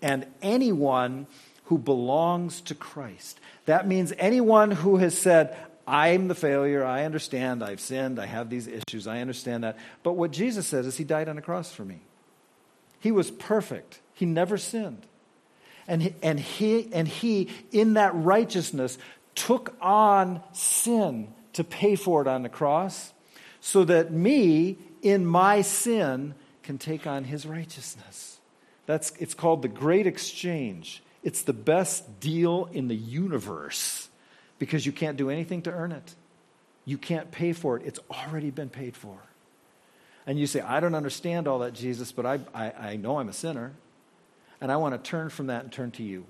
[0.00, 1.26] And anyone
[1.68, 3.38] who belongs to Christ.
[3.66, 5.54] That means anyone who has said,
[5.86, 6.84] I'm the failure.
[6.84, 7.62] I understand.
[7.62, 8.18] I've sinned.
[8.18, 9.06] I have these issues.
[9.06, 9.76] I understand that.
[10.02, 12.00] But what Jesus says is, He died on the cross for me.
[13.00, 15.02] He was perfect, He never sinned.
[15.90, 18.98] And he, and he, and he, in that righteousness,
[19.38, 23.12] took on sin to pay for it on the cross
[23.60, 28.38] so that me, in my sin, can take on his righteousness.
[28.86, 31.02] That's, it's called the great exchange.
[31.22, 34.08] It's the best deal in the universe
[34.58, 36.14] because you can't do anything to earn it.
[36.84, 37.86] You can't pay for it.
[37.86, 39.18] It's already been paid for.
[40.26, 43.28] And you say, I don't understand all that, Jesus, but I, I, I know I'm
[43.28, 43.72] a sinner.
[44.60, 46.26] And I want to turn from that and turn to you.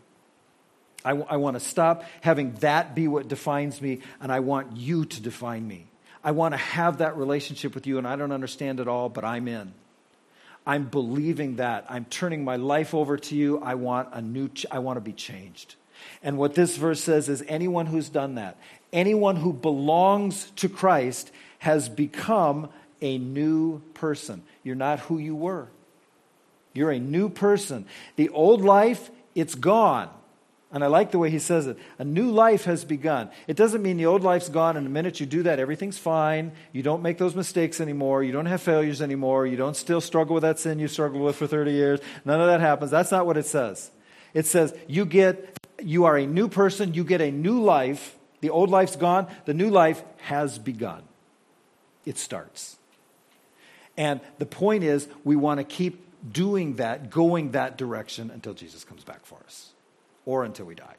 [1.04, 4.76] I, w- I want to stop having that be what defines me, and I want
[4.76, 5.86] you to define me.
[6.22, 9.24] I want to have that relationship with you, and I don't understand it all, but
[9.24, 9.72] I'm in.
[10.66, 11.86] I'm believing that.
[11.88, 13.58] I'm turning my life over to you.
[13.60, 15.76] I want a new ch- I want to be changed.
[16.22, 18.58] And what this verse says is anyone who's done that,
[18.92, 22.68] anyone who belongs to Christ has become
[23.00, 24.42] a new person.
[24.62, 25.68] You're not who you were.
[26.72, 27.86] You're a new person.
[28.16, 30.10] The old life, it's gone.
[30.70, 31.78] And I like the way he says it.
[31.98, 33.30] A new life has begun.
[33.46, 36.52] It doesn't mean the old life's gone, and the minute you do that, everything's fine.
[36.72, 38.22] You don't make those mistakes anymore.
[38.22, 39.46] You don't have failures anymore.
[39.46, 42.00] You don't still struggle with that sin you struggled with for 30 years.
[42.26, 42.90] None of that happens.
[42.90, 43.90] That's not what it says.
[44.34, 48.16] It says you get, you are a new person, you get a new life.
[48.42, 51.02] The old life's gone, the new life has begun.
[52.04, 52.76] It starts.
[53.96, 58.84] And the point is, we want to keep doing that, going that direction until Jesus
[58.84, 59.72] comes back for us
[60.28, 60.94] or until we die.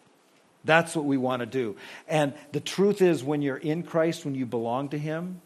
[0.65, 1.75] That's what we want to do.
[2.07, 5.41] And the truth is, when you're in Christ, when you belong to Him,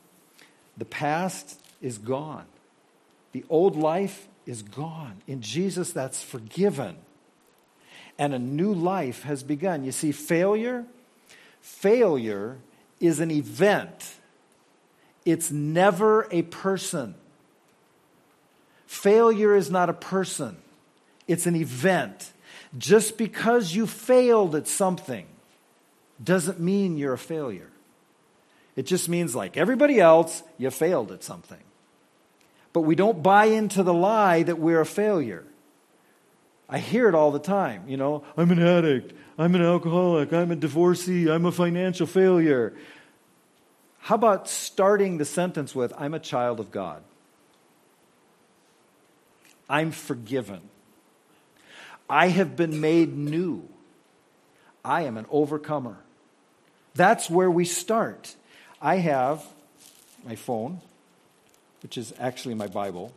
[0.77, 2.45] the past is gone.
[3.33, 5.21] The old life is gone.
[5.27, 6.95] In Jesus, that's forgiven.
[8.17, 9.83] And a new life has begun.
[9.83, 10.85] You see, failure,
[11.59, 12.59] failure
[13.01, 14.13] is an event,
[15.25, 17.15] it's never a person.
[18.87, 20.55] Failure is not a person,
[21.27, 22.32] it's an event.
[22.77, 25.27] Just because you failed at something
[26.23, 27.69] doesn't mean you're a failure.
[28.75, 31.59] It just means, like everybody else, you failed at something.
[32.71, 35.45] But we don't buy into the lie that we're a failure.
[36.67, 37.83] I hear it all the time.
[37.87, 42.73] You know, I'm an addict, I'm an alcoholic, I'm a divorcee, I'm a financial failure.
[43.99, 47.03] How about starting the sentence with, I'm a child of God?
[49.69, 50.61] I'm forgiven.
[52.09, 53.67] I have been made new.
[54.83, 55.97] I am an overcomer.
[56.95, 58.35] That's where we start.
[58.81, 59.45] I have
[60.25, 60.81] my phone,
[61.81, 63.13] which is actually my Bible.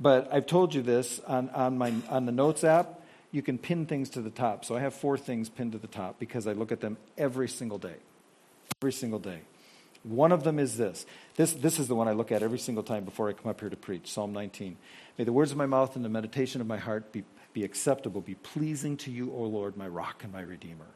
[0.00, 3.86] But I've told you this on, on, my, on the Notes app, you can pin
[3.86, 4.64] things to the top.
[4.64, 7.48] So I have four things pinned to the top because I look at them every
[7.48, 7.96] single day.
[8.80, 9.40] Every single day.
[10.04, 11.04] One of them is this.
[11.36, 13.60] This, this is the one I look at every single time before I come up
[13.60, 14.76] here to preach Psalm 19.
[15.18, 17.24] May the words of my mouth and the meditation of my heart be,
[17.58, 20.86] be acceptable, be pleasing to you, O Lord, my rock and my redeemer.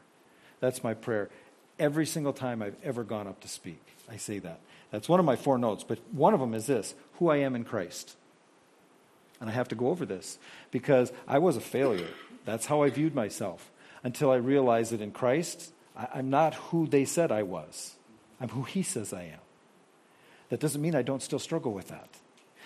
[0.61, 1.29] That's my prayer.
[1.77, 4.61] Every single time I've ever gone up to speak, I say that.
[4.89, 7.53] That's one of my four notes, but one of them is this who I am
[7.53, 8.15] in Christ.
[9.41, 10.37] And I have to go over this
[10.71, 12.13] because I was a failure.
[12.45, 13.69] That's how I viewed myself
[14.01, 17.95] until I realized that in Christ, I, am not who they said I was.
[18.39, 19.43] I'm who He says I am.
[20.47, 22.07] That doesn't mean I don't still struggle with that.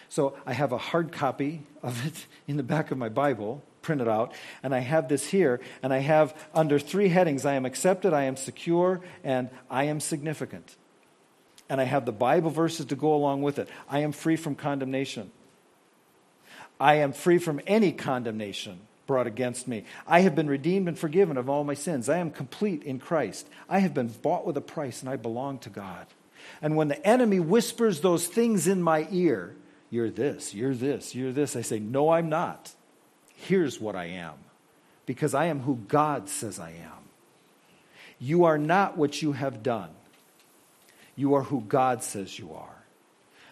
[0.09, 4.09] So I have a hard copy of it in the back of my Bible, printed
[4.09, 8.11] out, and I have this here, and I have under three headings I am accepted,
[8.11, 10.75] I am secure, and I am significant.
[11.69, 13.69] And I have the Bible verses to go along with it.
[13.89, 15.31] I am free from condemnation.
[16.81, 19.85] I am free from any condemnation brought against me.
[20.05, 22.09] I have been redeemed and forgiven of all my sins.
[22.09, 23.47] I am complete in Christ.
[23.69, 26.07] I have been bought with a price and I belong to God.
[26.61, 29.55] And when the enemy whispers those things in my ear,
[29.89, 32.73] you're this, you're this, you're this, I say, No, I'm not.
[33.39, 34.33] Here's what I am.
[35.05, 36.91] Because I am who God says I am.
[38.19, 39.91] You are not what you have done.
[41.15, 42.83] You are who God says you are.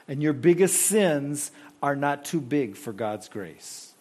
[0.08, 3.94] And your biggest sins are not too big for God's grace.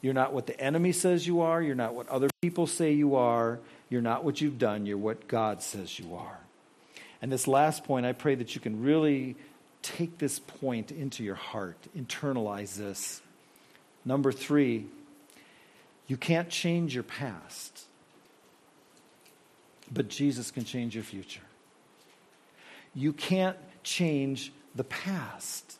[0.00, 1.62] You're not what the enemy says you are.
[1.62, 3.58] You're not what other people say you are.
[3.88, 4.84] You're not what you've done.
[4.86, 6.38] You're what God says you are.
[7.20, 9.36] And this last point, I pray that you can really
[9.80, 13.22] take this point into your heart, internalize this.
[14.04, 14.86] Number three,
[16.06, 17.84] you can't change your past,
[19.92, 21.42] but Jesus can change your future.
[22.94, 25.78] You can't change the past,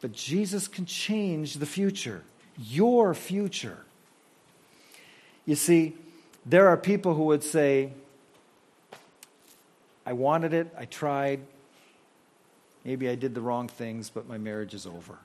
[0.00, 2.22] but Jesus can change the future
[2.58, 3.78] your future.
[5.46, 5.94] You see,
[6.44, 7.92] there are people who would say,
[10.04, 11.40] I, wanted it, I tried.
[12.84, 15.18] Maybe I did the wrong things, but my marriage is over.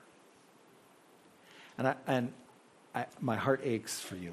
[1.78, 2.32] And, I, and
[2.94, 4.32] I, my heart aches for you.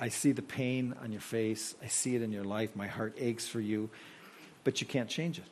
[0.00, 1.76] I see the pain on your face.
[1.82, 2.74] I see it in your life.
[2.74, 3.90] My heart aches for you,
[4.64, 5.44] but you can't change it.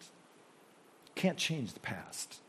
[1.07, 2.41] You can't change the past.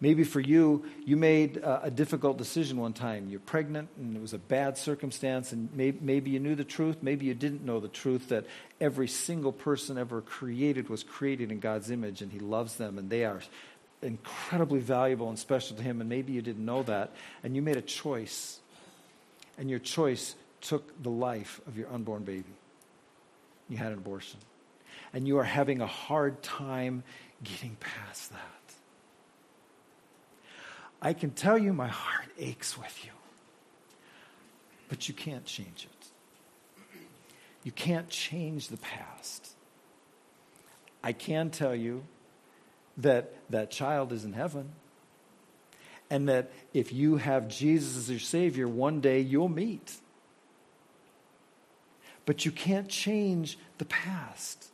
[0.00, 3.28] Maybe for you, you made a, difficult decision one time.
[3.28, 6.98] You're pregnant and it was a bad circumstance, and may, maybe you knew the truth,
[7.02, 8.46] maybe you didn't know the truth that
[8.80, 13.10] every single person ever created was created in God's image and He loves them and
[13.10, 13.40] they are
[14.02, 17.76] incredibly valuable and special to Him, and maybe you didn't know that, and you made
[17.76, 18.60] a choice,
[19.58, 22.54] and your choice took the life of your unborn baby.
[23.68, 24.40] You had an abortion.
[25.12, 27.02] And you are having a hard time
[27.42, 28.40] getting past that.
[31.00, 33.12] I can tell you my heart aches with you,
[34.88, 36.06] but you can't change it.
[37.62, 39.52] You can't change the past.
[41.02, 42.02] I can tell you
[42.98, 44.70] that that child is in heaven
[46.10, 49.96] and that if you have Jesus as your Savior, one day you'll meet.
[52.24, 54.70] But you can't change the past.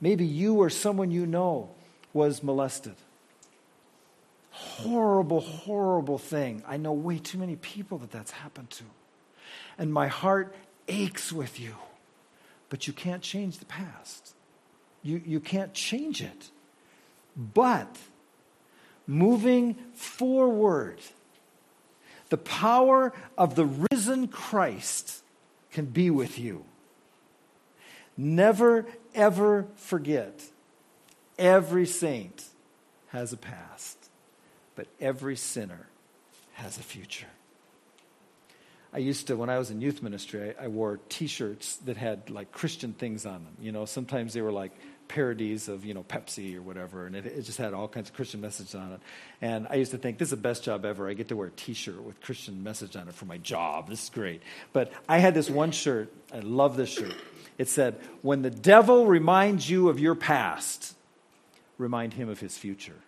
[0.00, 1.70] Maybe you or someone you know
[2.12, 2.94] was molested.
[4.50, 6.62] Horrible, horrible thing.
[6.66, 8.84] I know way too many people that that's happened to.
[9.78, 10.54] And my heart
[10.88, 11.74] aches with you.
[12.68, 14.34] But you can't change the past.
[15.02, 16.50] You, you can't change it.
[17.40, 17.96] But
[19.06, 21.00] moving forward,
[22.28, 25.22] the power of the risen Christ
[25.72, 26.64] can be with you.
[28.16, 30.42] Never, ever forget
[31.38, 32.44] every saint
[33.08, 33.96] has a past,
[34.76, 35.86] but every sinner
[36.52, 37.26] has a future.
[38.92, 41.96] I used to, when I was in youth ministry, I, I wore t shirts that
[41.96, 43.56] had like Christian things on them.
[43.60, 44.72] You know, sometimes they were like
[45.10, 48.14] parodies of you know Pepsi or whatever, and it, it, just had all kinds of
[48.14, 49.00] Christian messages on it.
[49.42, 51.08] And I used to think this is the best job ever.
[51.08, 53.88] I get to wear a T-shirt with Christian message on it for my job.
[53.88, 54.40] This is great.
[54.72, 56.12] But I had this one shirt.
[56.32, 57.14] I love this shirt.
[57.58, 60.94] It said, "When the devil reminds you of your past,
[61.76, 63.00] remind him of his future."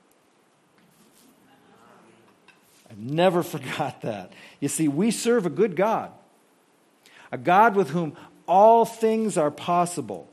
[2.91, 4.33] I never forgot that.
[4.59, 6.11] You see, we serve a good God,
[7.31, 8.17] a God with whom
[8.49, 10.32] all things are possible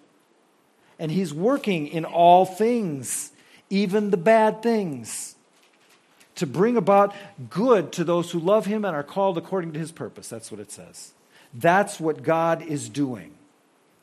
[1.00, 3.32] and He's working in all things,
[3.70, 5.36] even the bad things,
[6.36, 7.16] to bring about
[7.50, 10.28] good to those who love Him and are called according to His purpose.
[10.28, 11.14] That's what it says.
[11.54, 13.32] That's what God is doing.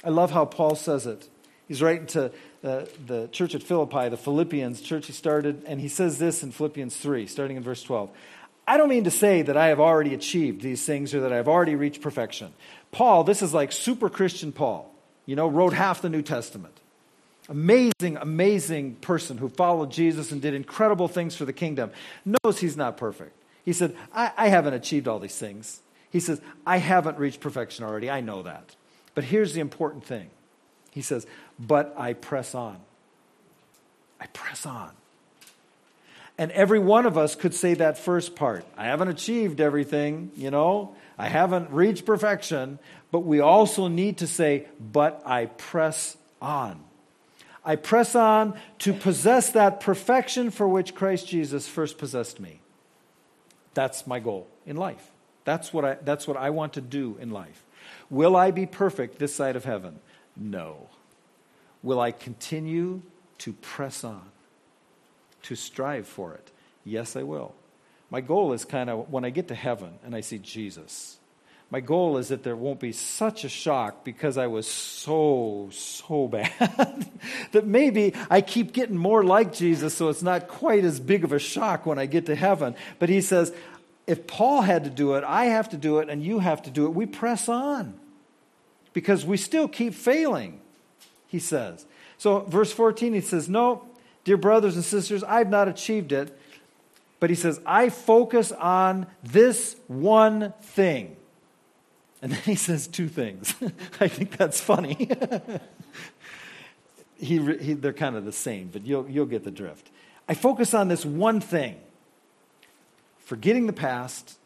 [0.02, 1.28] I love how Paul says it.
[1.68, 2.26] He's writing to
[2.64, 6.52] uh, the church at Philippi, the Philippians church he started, and he says this in
[6.52, 8.10] Philippians 3, starting in verse 12.
[8.68, 11.48] I don't mean to say that I have already achieved these things or that I've
[11.48, 12.52] already reached perfection.
[12.90, 14.92] Paul, this is like super Christian Paul,
[15.24, 16.80] you know, wrote half the New Testament
[17.48, 21.90] amazing, amazing person who followed Jesus and did incredible things for the kingdom,
[22.24, 23.32] knows he's not perfect.
[23.64, 25.80] He said, I, I, haven't achieved all these things.
[26.10, 28.08] He says, I haven't reached perfection already.
[28.08, 28.76] I know that.
[29.14, 30.30] But here's the important thing.
[30.92, 31.26] He says,
[31.58, 32.78] But I press on.
[34.20, 34.90] I press on.
[36.38, 38.64] And every one of us could say that first part.
[38.76, 42.78] I haven't achieved everything, you know, I haven't reached perfection,
[43.10, 46.85] but we also need to say, But I press on.
[47.66, 52.60] I press on to possess that perfection for which Christ Jesus first possessed me.
[53.74, 55.10] That's my goal in life.
[55.44, 57.64] That's what I, that's what I want to do in life.
[58.08, 59.98] Will I be perfect this side of heaven?
[60.36, 60.88] No.
[61.82, 63.02] Will I continue
[63.38, 64.30] to press on,
[65.42, 66.50] to strive for it?
[66.84, 67.54] Yes, I will.
[68.10, 71.18] My goal is kind of when I get to heaven and I see Jesus,
[71.70, 76.28] my goal is that there won't be such a shock because I was so, so
[76.28, 77.10] bad
[77.52, 81.32] that maybe I keep getting more like Jesus so it's not quite as big of
[81.32, 82.76] a shock when I get to heaven.
[82.98, 83.52] But he says,
[84.06, 86.70] if Paul had to do it, I have to do it, and you have to
[86.70, 86.90] do it.
[86.90, 87.98] We press on
[88.92, 90.60] because we still keep failing,
[91.26, 91.84] he says.
[92.16, 93.84] So, verse 14, he says, No,
[94.22, 96.38] dear brothers and sisters, I've not achieved it.
[97.18, 101.16] But he says, I focus on this one thing
[102.22, 103.54] and then he says two things.
[104.00, 105.10] I think that's funny.
[107.18, 109.90] he, he, they're kind of the same, but you'll, you'll get the drift.
[110.28, 111.76] I focus on this one thing
[113.18, 114.38] forgetting the past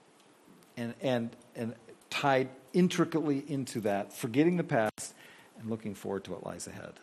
[0.76, 1.74] and, and, and
[2.08, 5.14] tied intricately into that, forgetting the past
[5.58, 6.94] and looking forward to what lies ahead.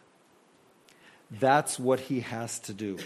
[1.29, 2.97] That's what he has to do.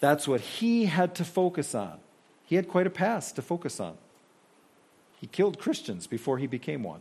[0.00, 1.98] That's what he had to focus on.
[2.46, 3.96] He had quite a past to focus on.
[5.24, 7.00] He killed Christians before he became one.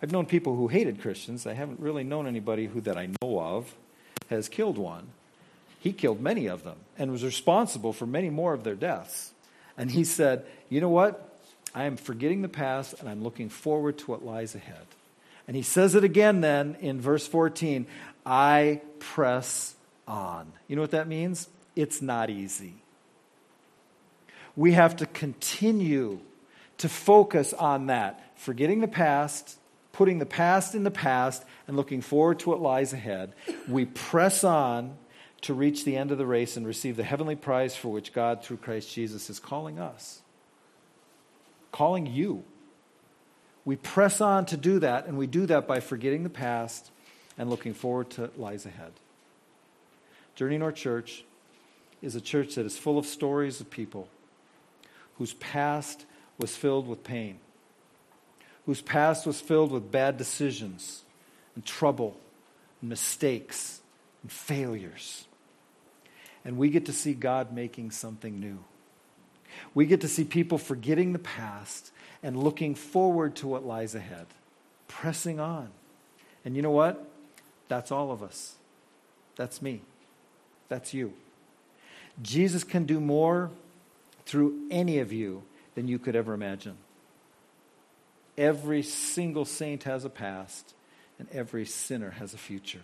[0.00, 1.44] I've known people who hated Christians.
[1.44, 3.74] I haven't really known anybody who that I know of
[4.30, 5.08] has killed one.
[5.80, 9.32] He killed many of them and was responsible for many more of their deaths.
[9.76, 11.40] And he said, You know what?
[11.74, 14.86] I am forgetting the past and I'm looking forward to what lies ahead.
[15.48, 17.88] And he says it again then in verse 14
[18.24, 19.74] I press
[20.06, 20.52] on.
[20.68, 21.48] You know what that means?
[21.74, 22.74] It's not easy.
[24.54, 26.20] We have to continue
[26.78, 29.58] to focus on that, forgetting the past,
[29.92, 33.34] putting the past in the past, and looking forward to what lies ahead.
[33.68, 34.96] We press on
[35.42, 38.42] to reach the end of the race and receive the heavenly prize for which God,
[38.42, 40.20] through Christ Jesus, is calling us,
[41.72, 42.44] calling you.
[43.64, 46.90] We press on to do that, and we do that by forgetting the past
[47.36, 48.92] and looking forward to what lies ahead.
[50.34, 51.24] Journey North Church
[52.00, 54.08] is a church that is full of stories of people
[55.18, 56.06] whose past
[56.38, 57.38] was filled with pain,
[58.66, 61.02] whose past was filled with bad decisions
[61.54, 62.16] and trouble
[62.80, 63.80] and mistakes
[64.22, 65.26] and failures.
[66.44, 68.58] And we get to see God making something new.
[69.74, 71.90] We get to see people forgetting the past
[72.22, 74.26] and looking forward to what lies ahead,
[74.86, 75.70] pressing on.
[76.44, 77.04] And you know what?
[77.68, 78.54] That's all of us.
[79.36, 79.82] That's me.
[80.68, 81.12] That's you.
[82.22, 83.50] Jesus can do more
[84.24, 85.42] through any of you
[85.78, 86.76] than you could ever imagine.
[88.36, 90.74] Every single saint has a past,
[91.20, 92.80] and every sinner has a future.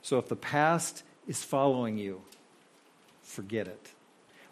[0.00, 2.22] So if the past is following you,
[3.22, 3.90] forget it.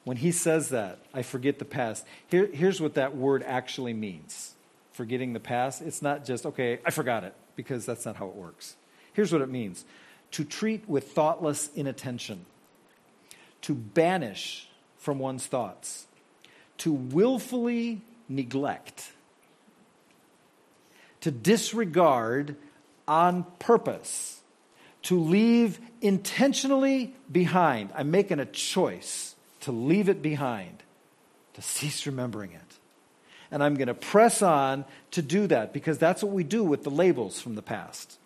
[0.04, 4.54] When he says that, I forget the past, here, here's what that word actually means
[4.92, 5.80] forgetting the past.
[5.80, 8.76] It's not just, okay, I forgot it, because that's not how it works.
[9.14, 9.86] Here's what it means
[10.32, 12.44] to treat with thoughtless inattention,
[13.62, 14.68] to banish
[14.98, 16.04] from one's thoughts,
[16.78, 19.12] to willfully neglect,
[21.20, 22.56] to disregard
[23.06, 24.40] on purpose,
[25.02, 27.90] to leave intentionally behind.
[27.94, 30.82] I'm making a choice to leave it behind,
[31.54, 32.60] to cease remembering it.
[33.50, 36.84] And I'm going to press on to do that because that's what we do with
[36.84, 38.18] the labels from the past.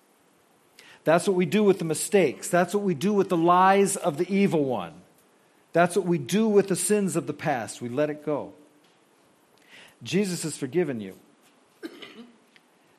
[1.05, 2.49] That's what we do with the mistakes.
[2.49, 4.93] That's what we do with the lies of the evil one.
[5.73, 7.81] That's what we do with the sins of the past.
[7.81, 8.53] We let it go.
[10.03, 11.17] Jesus has forgiven you.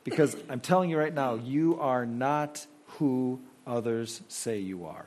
[0.04, 2.66] Because I'm telling you right now, you are not
[2.98, 5.06] who others say you are.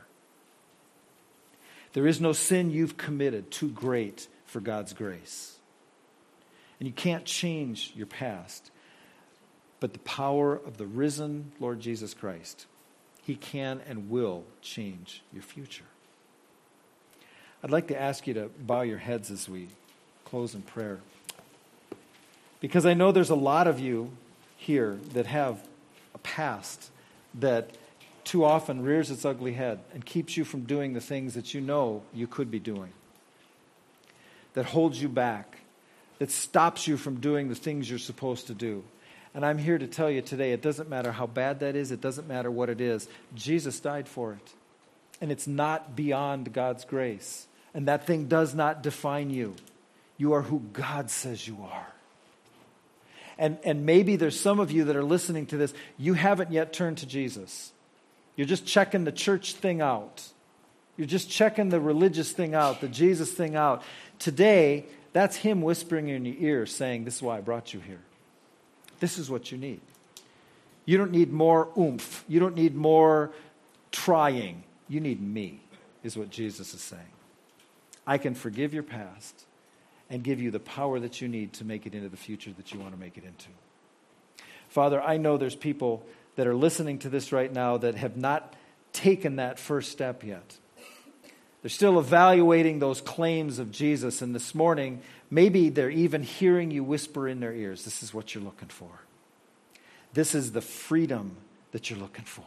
[1.93, 5.59] There is no sin you've committed too great for God's grace.
[6.79, 8.71] And you can't change your past.
[9.81, 12.67] But the power of the risen Lord Jesus Christ,
[13.23, 15.85] He can and will change your future.
[17.63, 19.69] I'd like to ask you to bow your heads as we
[20.25, 21.01] close in prayer.
[22.61, 24.11] Because I know there's a lot of you
[24.57, 25.67] here that have
[26.15, 26.91] a past
[27.35, 27.77] that
[28.25, 31.61] too often rears its ugly head and keeps you from doing the things that you
[31.61, 32.93] know you could be doing,
[34.55, 35.59] that holds you back,
[36.19, 38.83] that stops you from doing the things you're supposed to do.
[39.35, 42.01] And I'm here to tell you today it doesn't matter how bad that is, it
[42.01, 43.07] doesn't matter what it is.
[43.35, 44.55] Jesus died for it.
[45.21, 47.47] And it's not beyond God's grace.
[47.75, 49.55] And that thing does not define you.
[50.19, 51.93] You are who God says you are.
[53.39, 56.73] And, and maybe there's some of you that are listening to this, you haven't yet
[56.73, 57.73] turned to Jesus.
[58.35, 60.23] You're just checking the church thing out.
[60.97, 63.83] You're just checking the religious thing out, the Jesus thing out.
[64.19, 68.01] Today, that's Him whispering in your ear saying, This is why I brought you here.
[69.01, 69.81] This is what you need.
[70.87, 72.25] You don't need more oomph.
[72.29, 73.33] You don't need more
[73.93, 74.63] trying.
[74.89, 75.61] You need me,
[76.03, 77.03] is what Jesus is saying.
[78.07, 79.45] I can forgive your past
[80.09, 82.73] and give you the power that you need to make it into the future that
[82.73, 83.49] you want to make it into.
[84.69, 86.05] Father, I know there's people
[86.37, 88.55] that are listening to this right now that have not
[88.93, 90.57] taken that first step yet.
[91.63, 96.85] They're still evaluating those claims of Jesus, and this morning, maybe they're even hearing you
[96.85, 98.91] whisper in their ears this is what you're looking for.
[100.13, 101.37] This is the freedom
[101.73, 102.45] that you're looking for.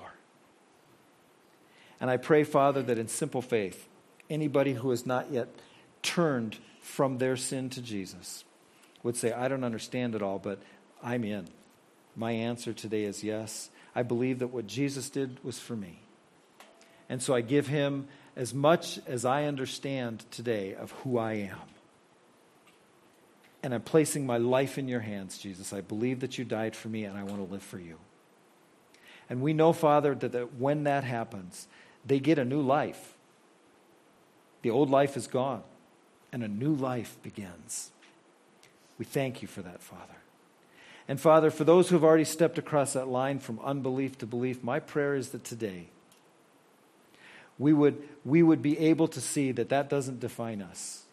[2.01, 3.87] And I pray, Father, that in simple faith,
[4.29, 5.49] anybody who has not yet
[6.01, 8.43] turned from their sin to Jesus
[9.03, 10.61] would say, I don't understand it all, but
[11.03, 11.47] I'm in.
[12.15, 13.69] My answer today is yes.
[13.95, 15.99] I believe that what Jesus did was for me.
[17.07, 21.59] And so I give him as much as I understand today of who I am.
[23.61, 25.73] And I'm placing my life in your hands, Jesus.
[25.73, 27.97] I believe that you died for me, and I want to live for you.
[29.29, 31.67] And we know, Father, that, that when that happens,
[32.05, 33.15] they get a new life.
[34.61, 35.63] The old life is gone
[36.31, 37.91] and a new life begins.
[38.97, 40.15] We thank you for that, Father.
[41.07, 44.63] And Father, for those who have already stepped across that line from unbelief to belief,
[44.63, 45.87] my prayer is that today
[47.57, 51.03] we would, we would be able to see that that doesn't define us.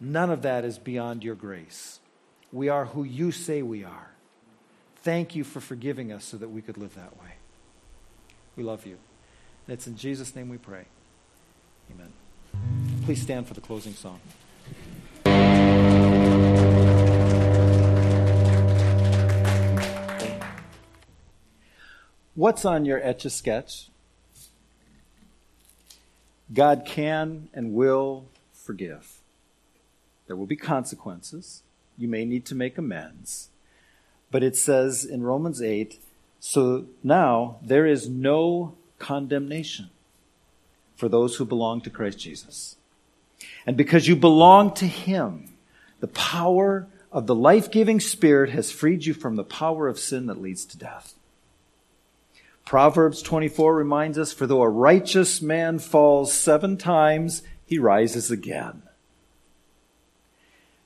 [0.00, 2.00] None of that is beyond your grace.
[2.52, 4.10] We are who you say we are.
[5.02, 7.34] Thank you for forgiving us so that we could live that way.
[8.56, 8.98] We love you.
[9.68, 10.84] It's in Jesus' name we pray.
[11.92, 12.12] Amen.
[13.04, 14.20] Please stand for the closing song.
[22.36, 23.88] What's on your etch a sketch?
[26.52, 29.20] God can and will forgive.
[30.28, 31.62] There will be consequences.
[31.98, 33.48] You may need to make amends.
[34.30, 35.98] But it says in Romans 8
[36.38, 39.90] so now there is no condemnation
[40.96, 42.76] for those who belong to Christ Jesus.
[43.66, 45.52] And because you belong to Him,
[46.00, 50.26] the power of the life giving Spirit has freed you from the power of sin
[50.26, 51.14] that leads to death.
[52.64, 58.82] Proverbs 24 reminds us, for though a righteous man falls seven times, he rises again.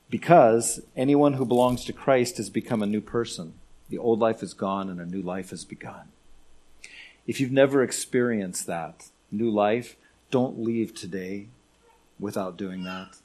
[0.09, 3.53] Because anyone who belongs to Christ has become a new person.
[3.89, 6.09] The old life is gone and a new life has begun.
[7.27, 9.95] If you've never experienced that new life,
[10.29, 11.47] don't leave today
[12.19, 13.17] without doing that.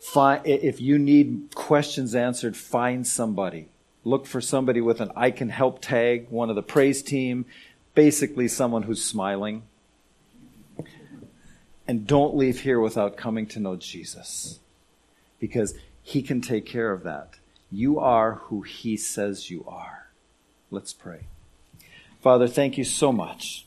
[0.00, 3.68] Find, if you need questions answered, find somebody
[4.04, 7.46] Look for somebody with an I can help tag, one of the praise team,
[7.94, 9.62] basically someone who's smiling.
[11.86, 14.58] And don't leave here without coming to know Jesus
[15.38, 17.34] because he can take care of that.
[17.70, 20.08] You are who he says you are.
[20.70, 21.26] Let's pray.
[22.22, 23.66] Father, thank you so much.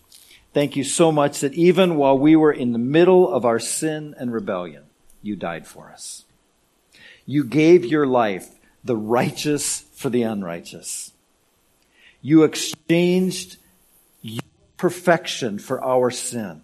[0.54, 4.16] Thank you so much that even while we were in the middle of our sin
[4.18, 4.84] and rebellion,
[5.22, 6.24] you died for us.
[7.26, 8.48] You gave your life,
[8.82, 11.12] the righteous for the unrighteous.
[12.22, 13.58] You exchanged
[14.22, 14.42] your
[14.78, 16.62] perfection for our sin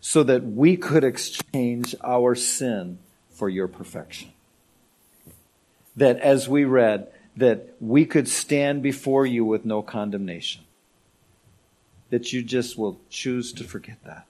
[0.00, 2.98] so that we could exchange our sin
[3.30, 4.32] for your perfection.
[5.94, 10.64] That as we read, that we could stand before you with no condemnation.
[12.10, 14.26] That you just will choose to forget that.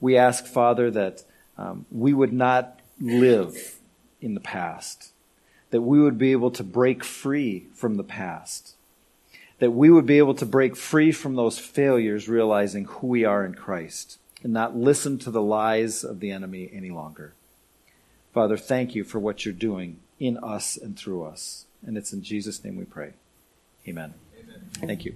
[0.00, 1.24] We ask, Father, that
[1.56, 3.78] um, we would not live
[4.20, 5.12] in the past
[5.70, 8.74] that we would be able to break free from the past.
[9.58, 13.44] That we would be able to break free from those failures, realizing who we are
[13.44, 17.34] in Christ and not listen to the lies of the enemy any longer.
[18.32, 21.66] Father, thank you for what you're doing in us and through us.
[21.86, 23.12] And it's in Jesus' name we pray.
[23.86, 24.14] Amen.
[24.38, 24.70] Amen.
[24.86, 25.14] Thank you.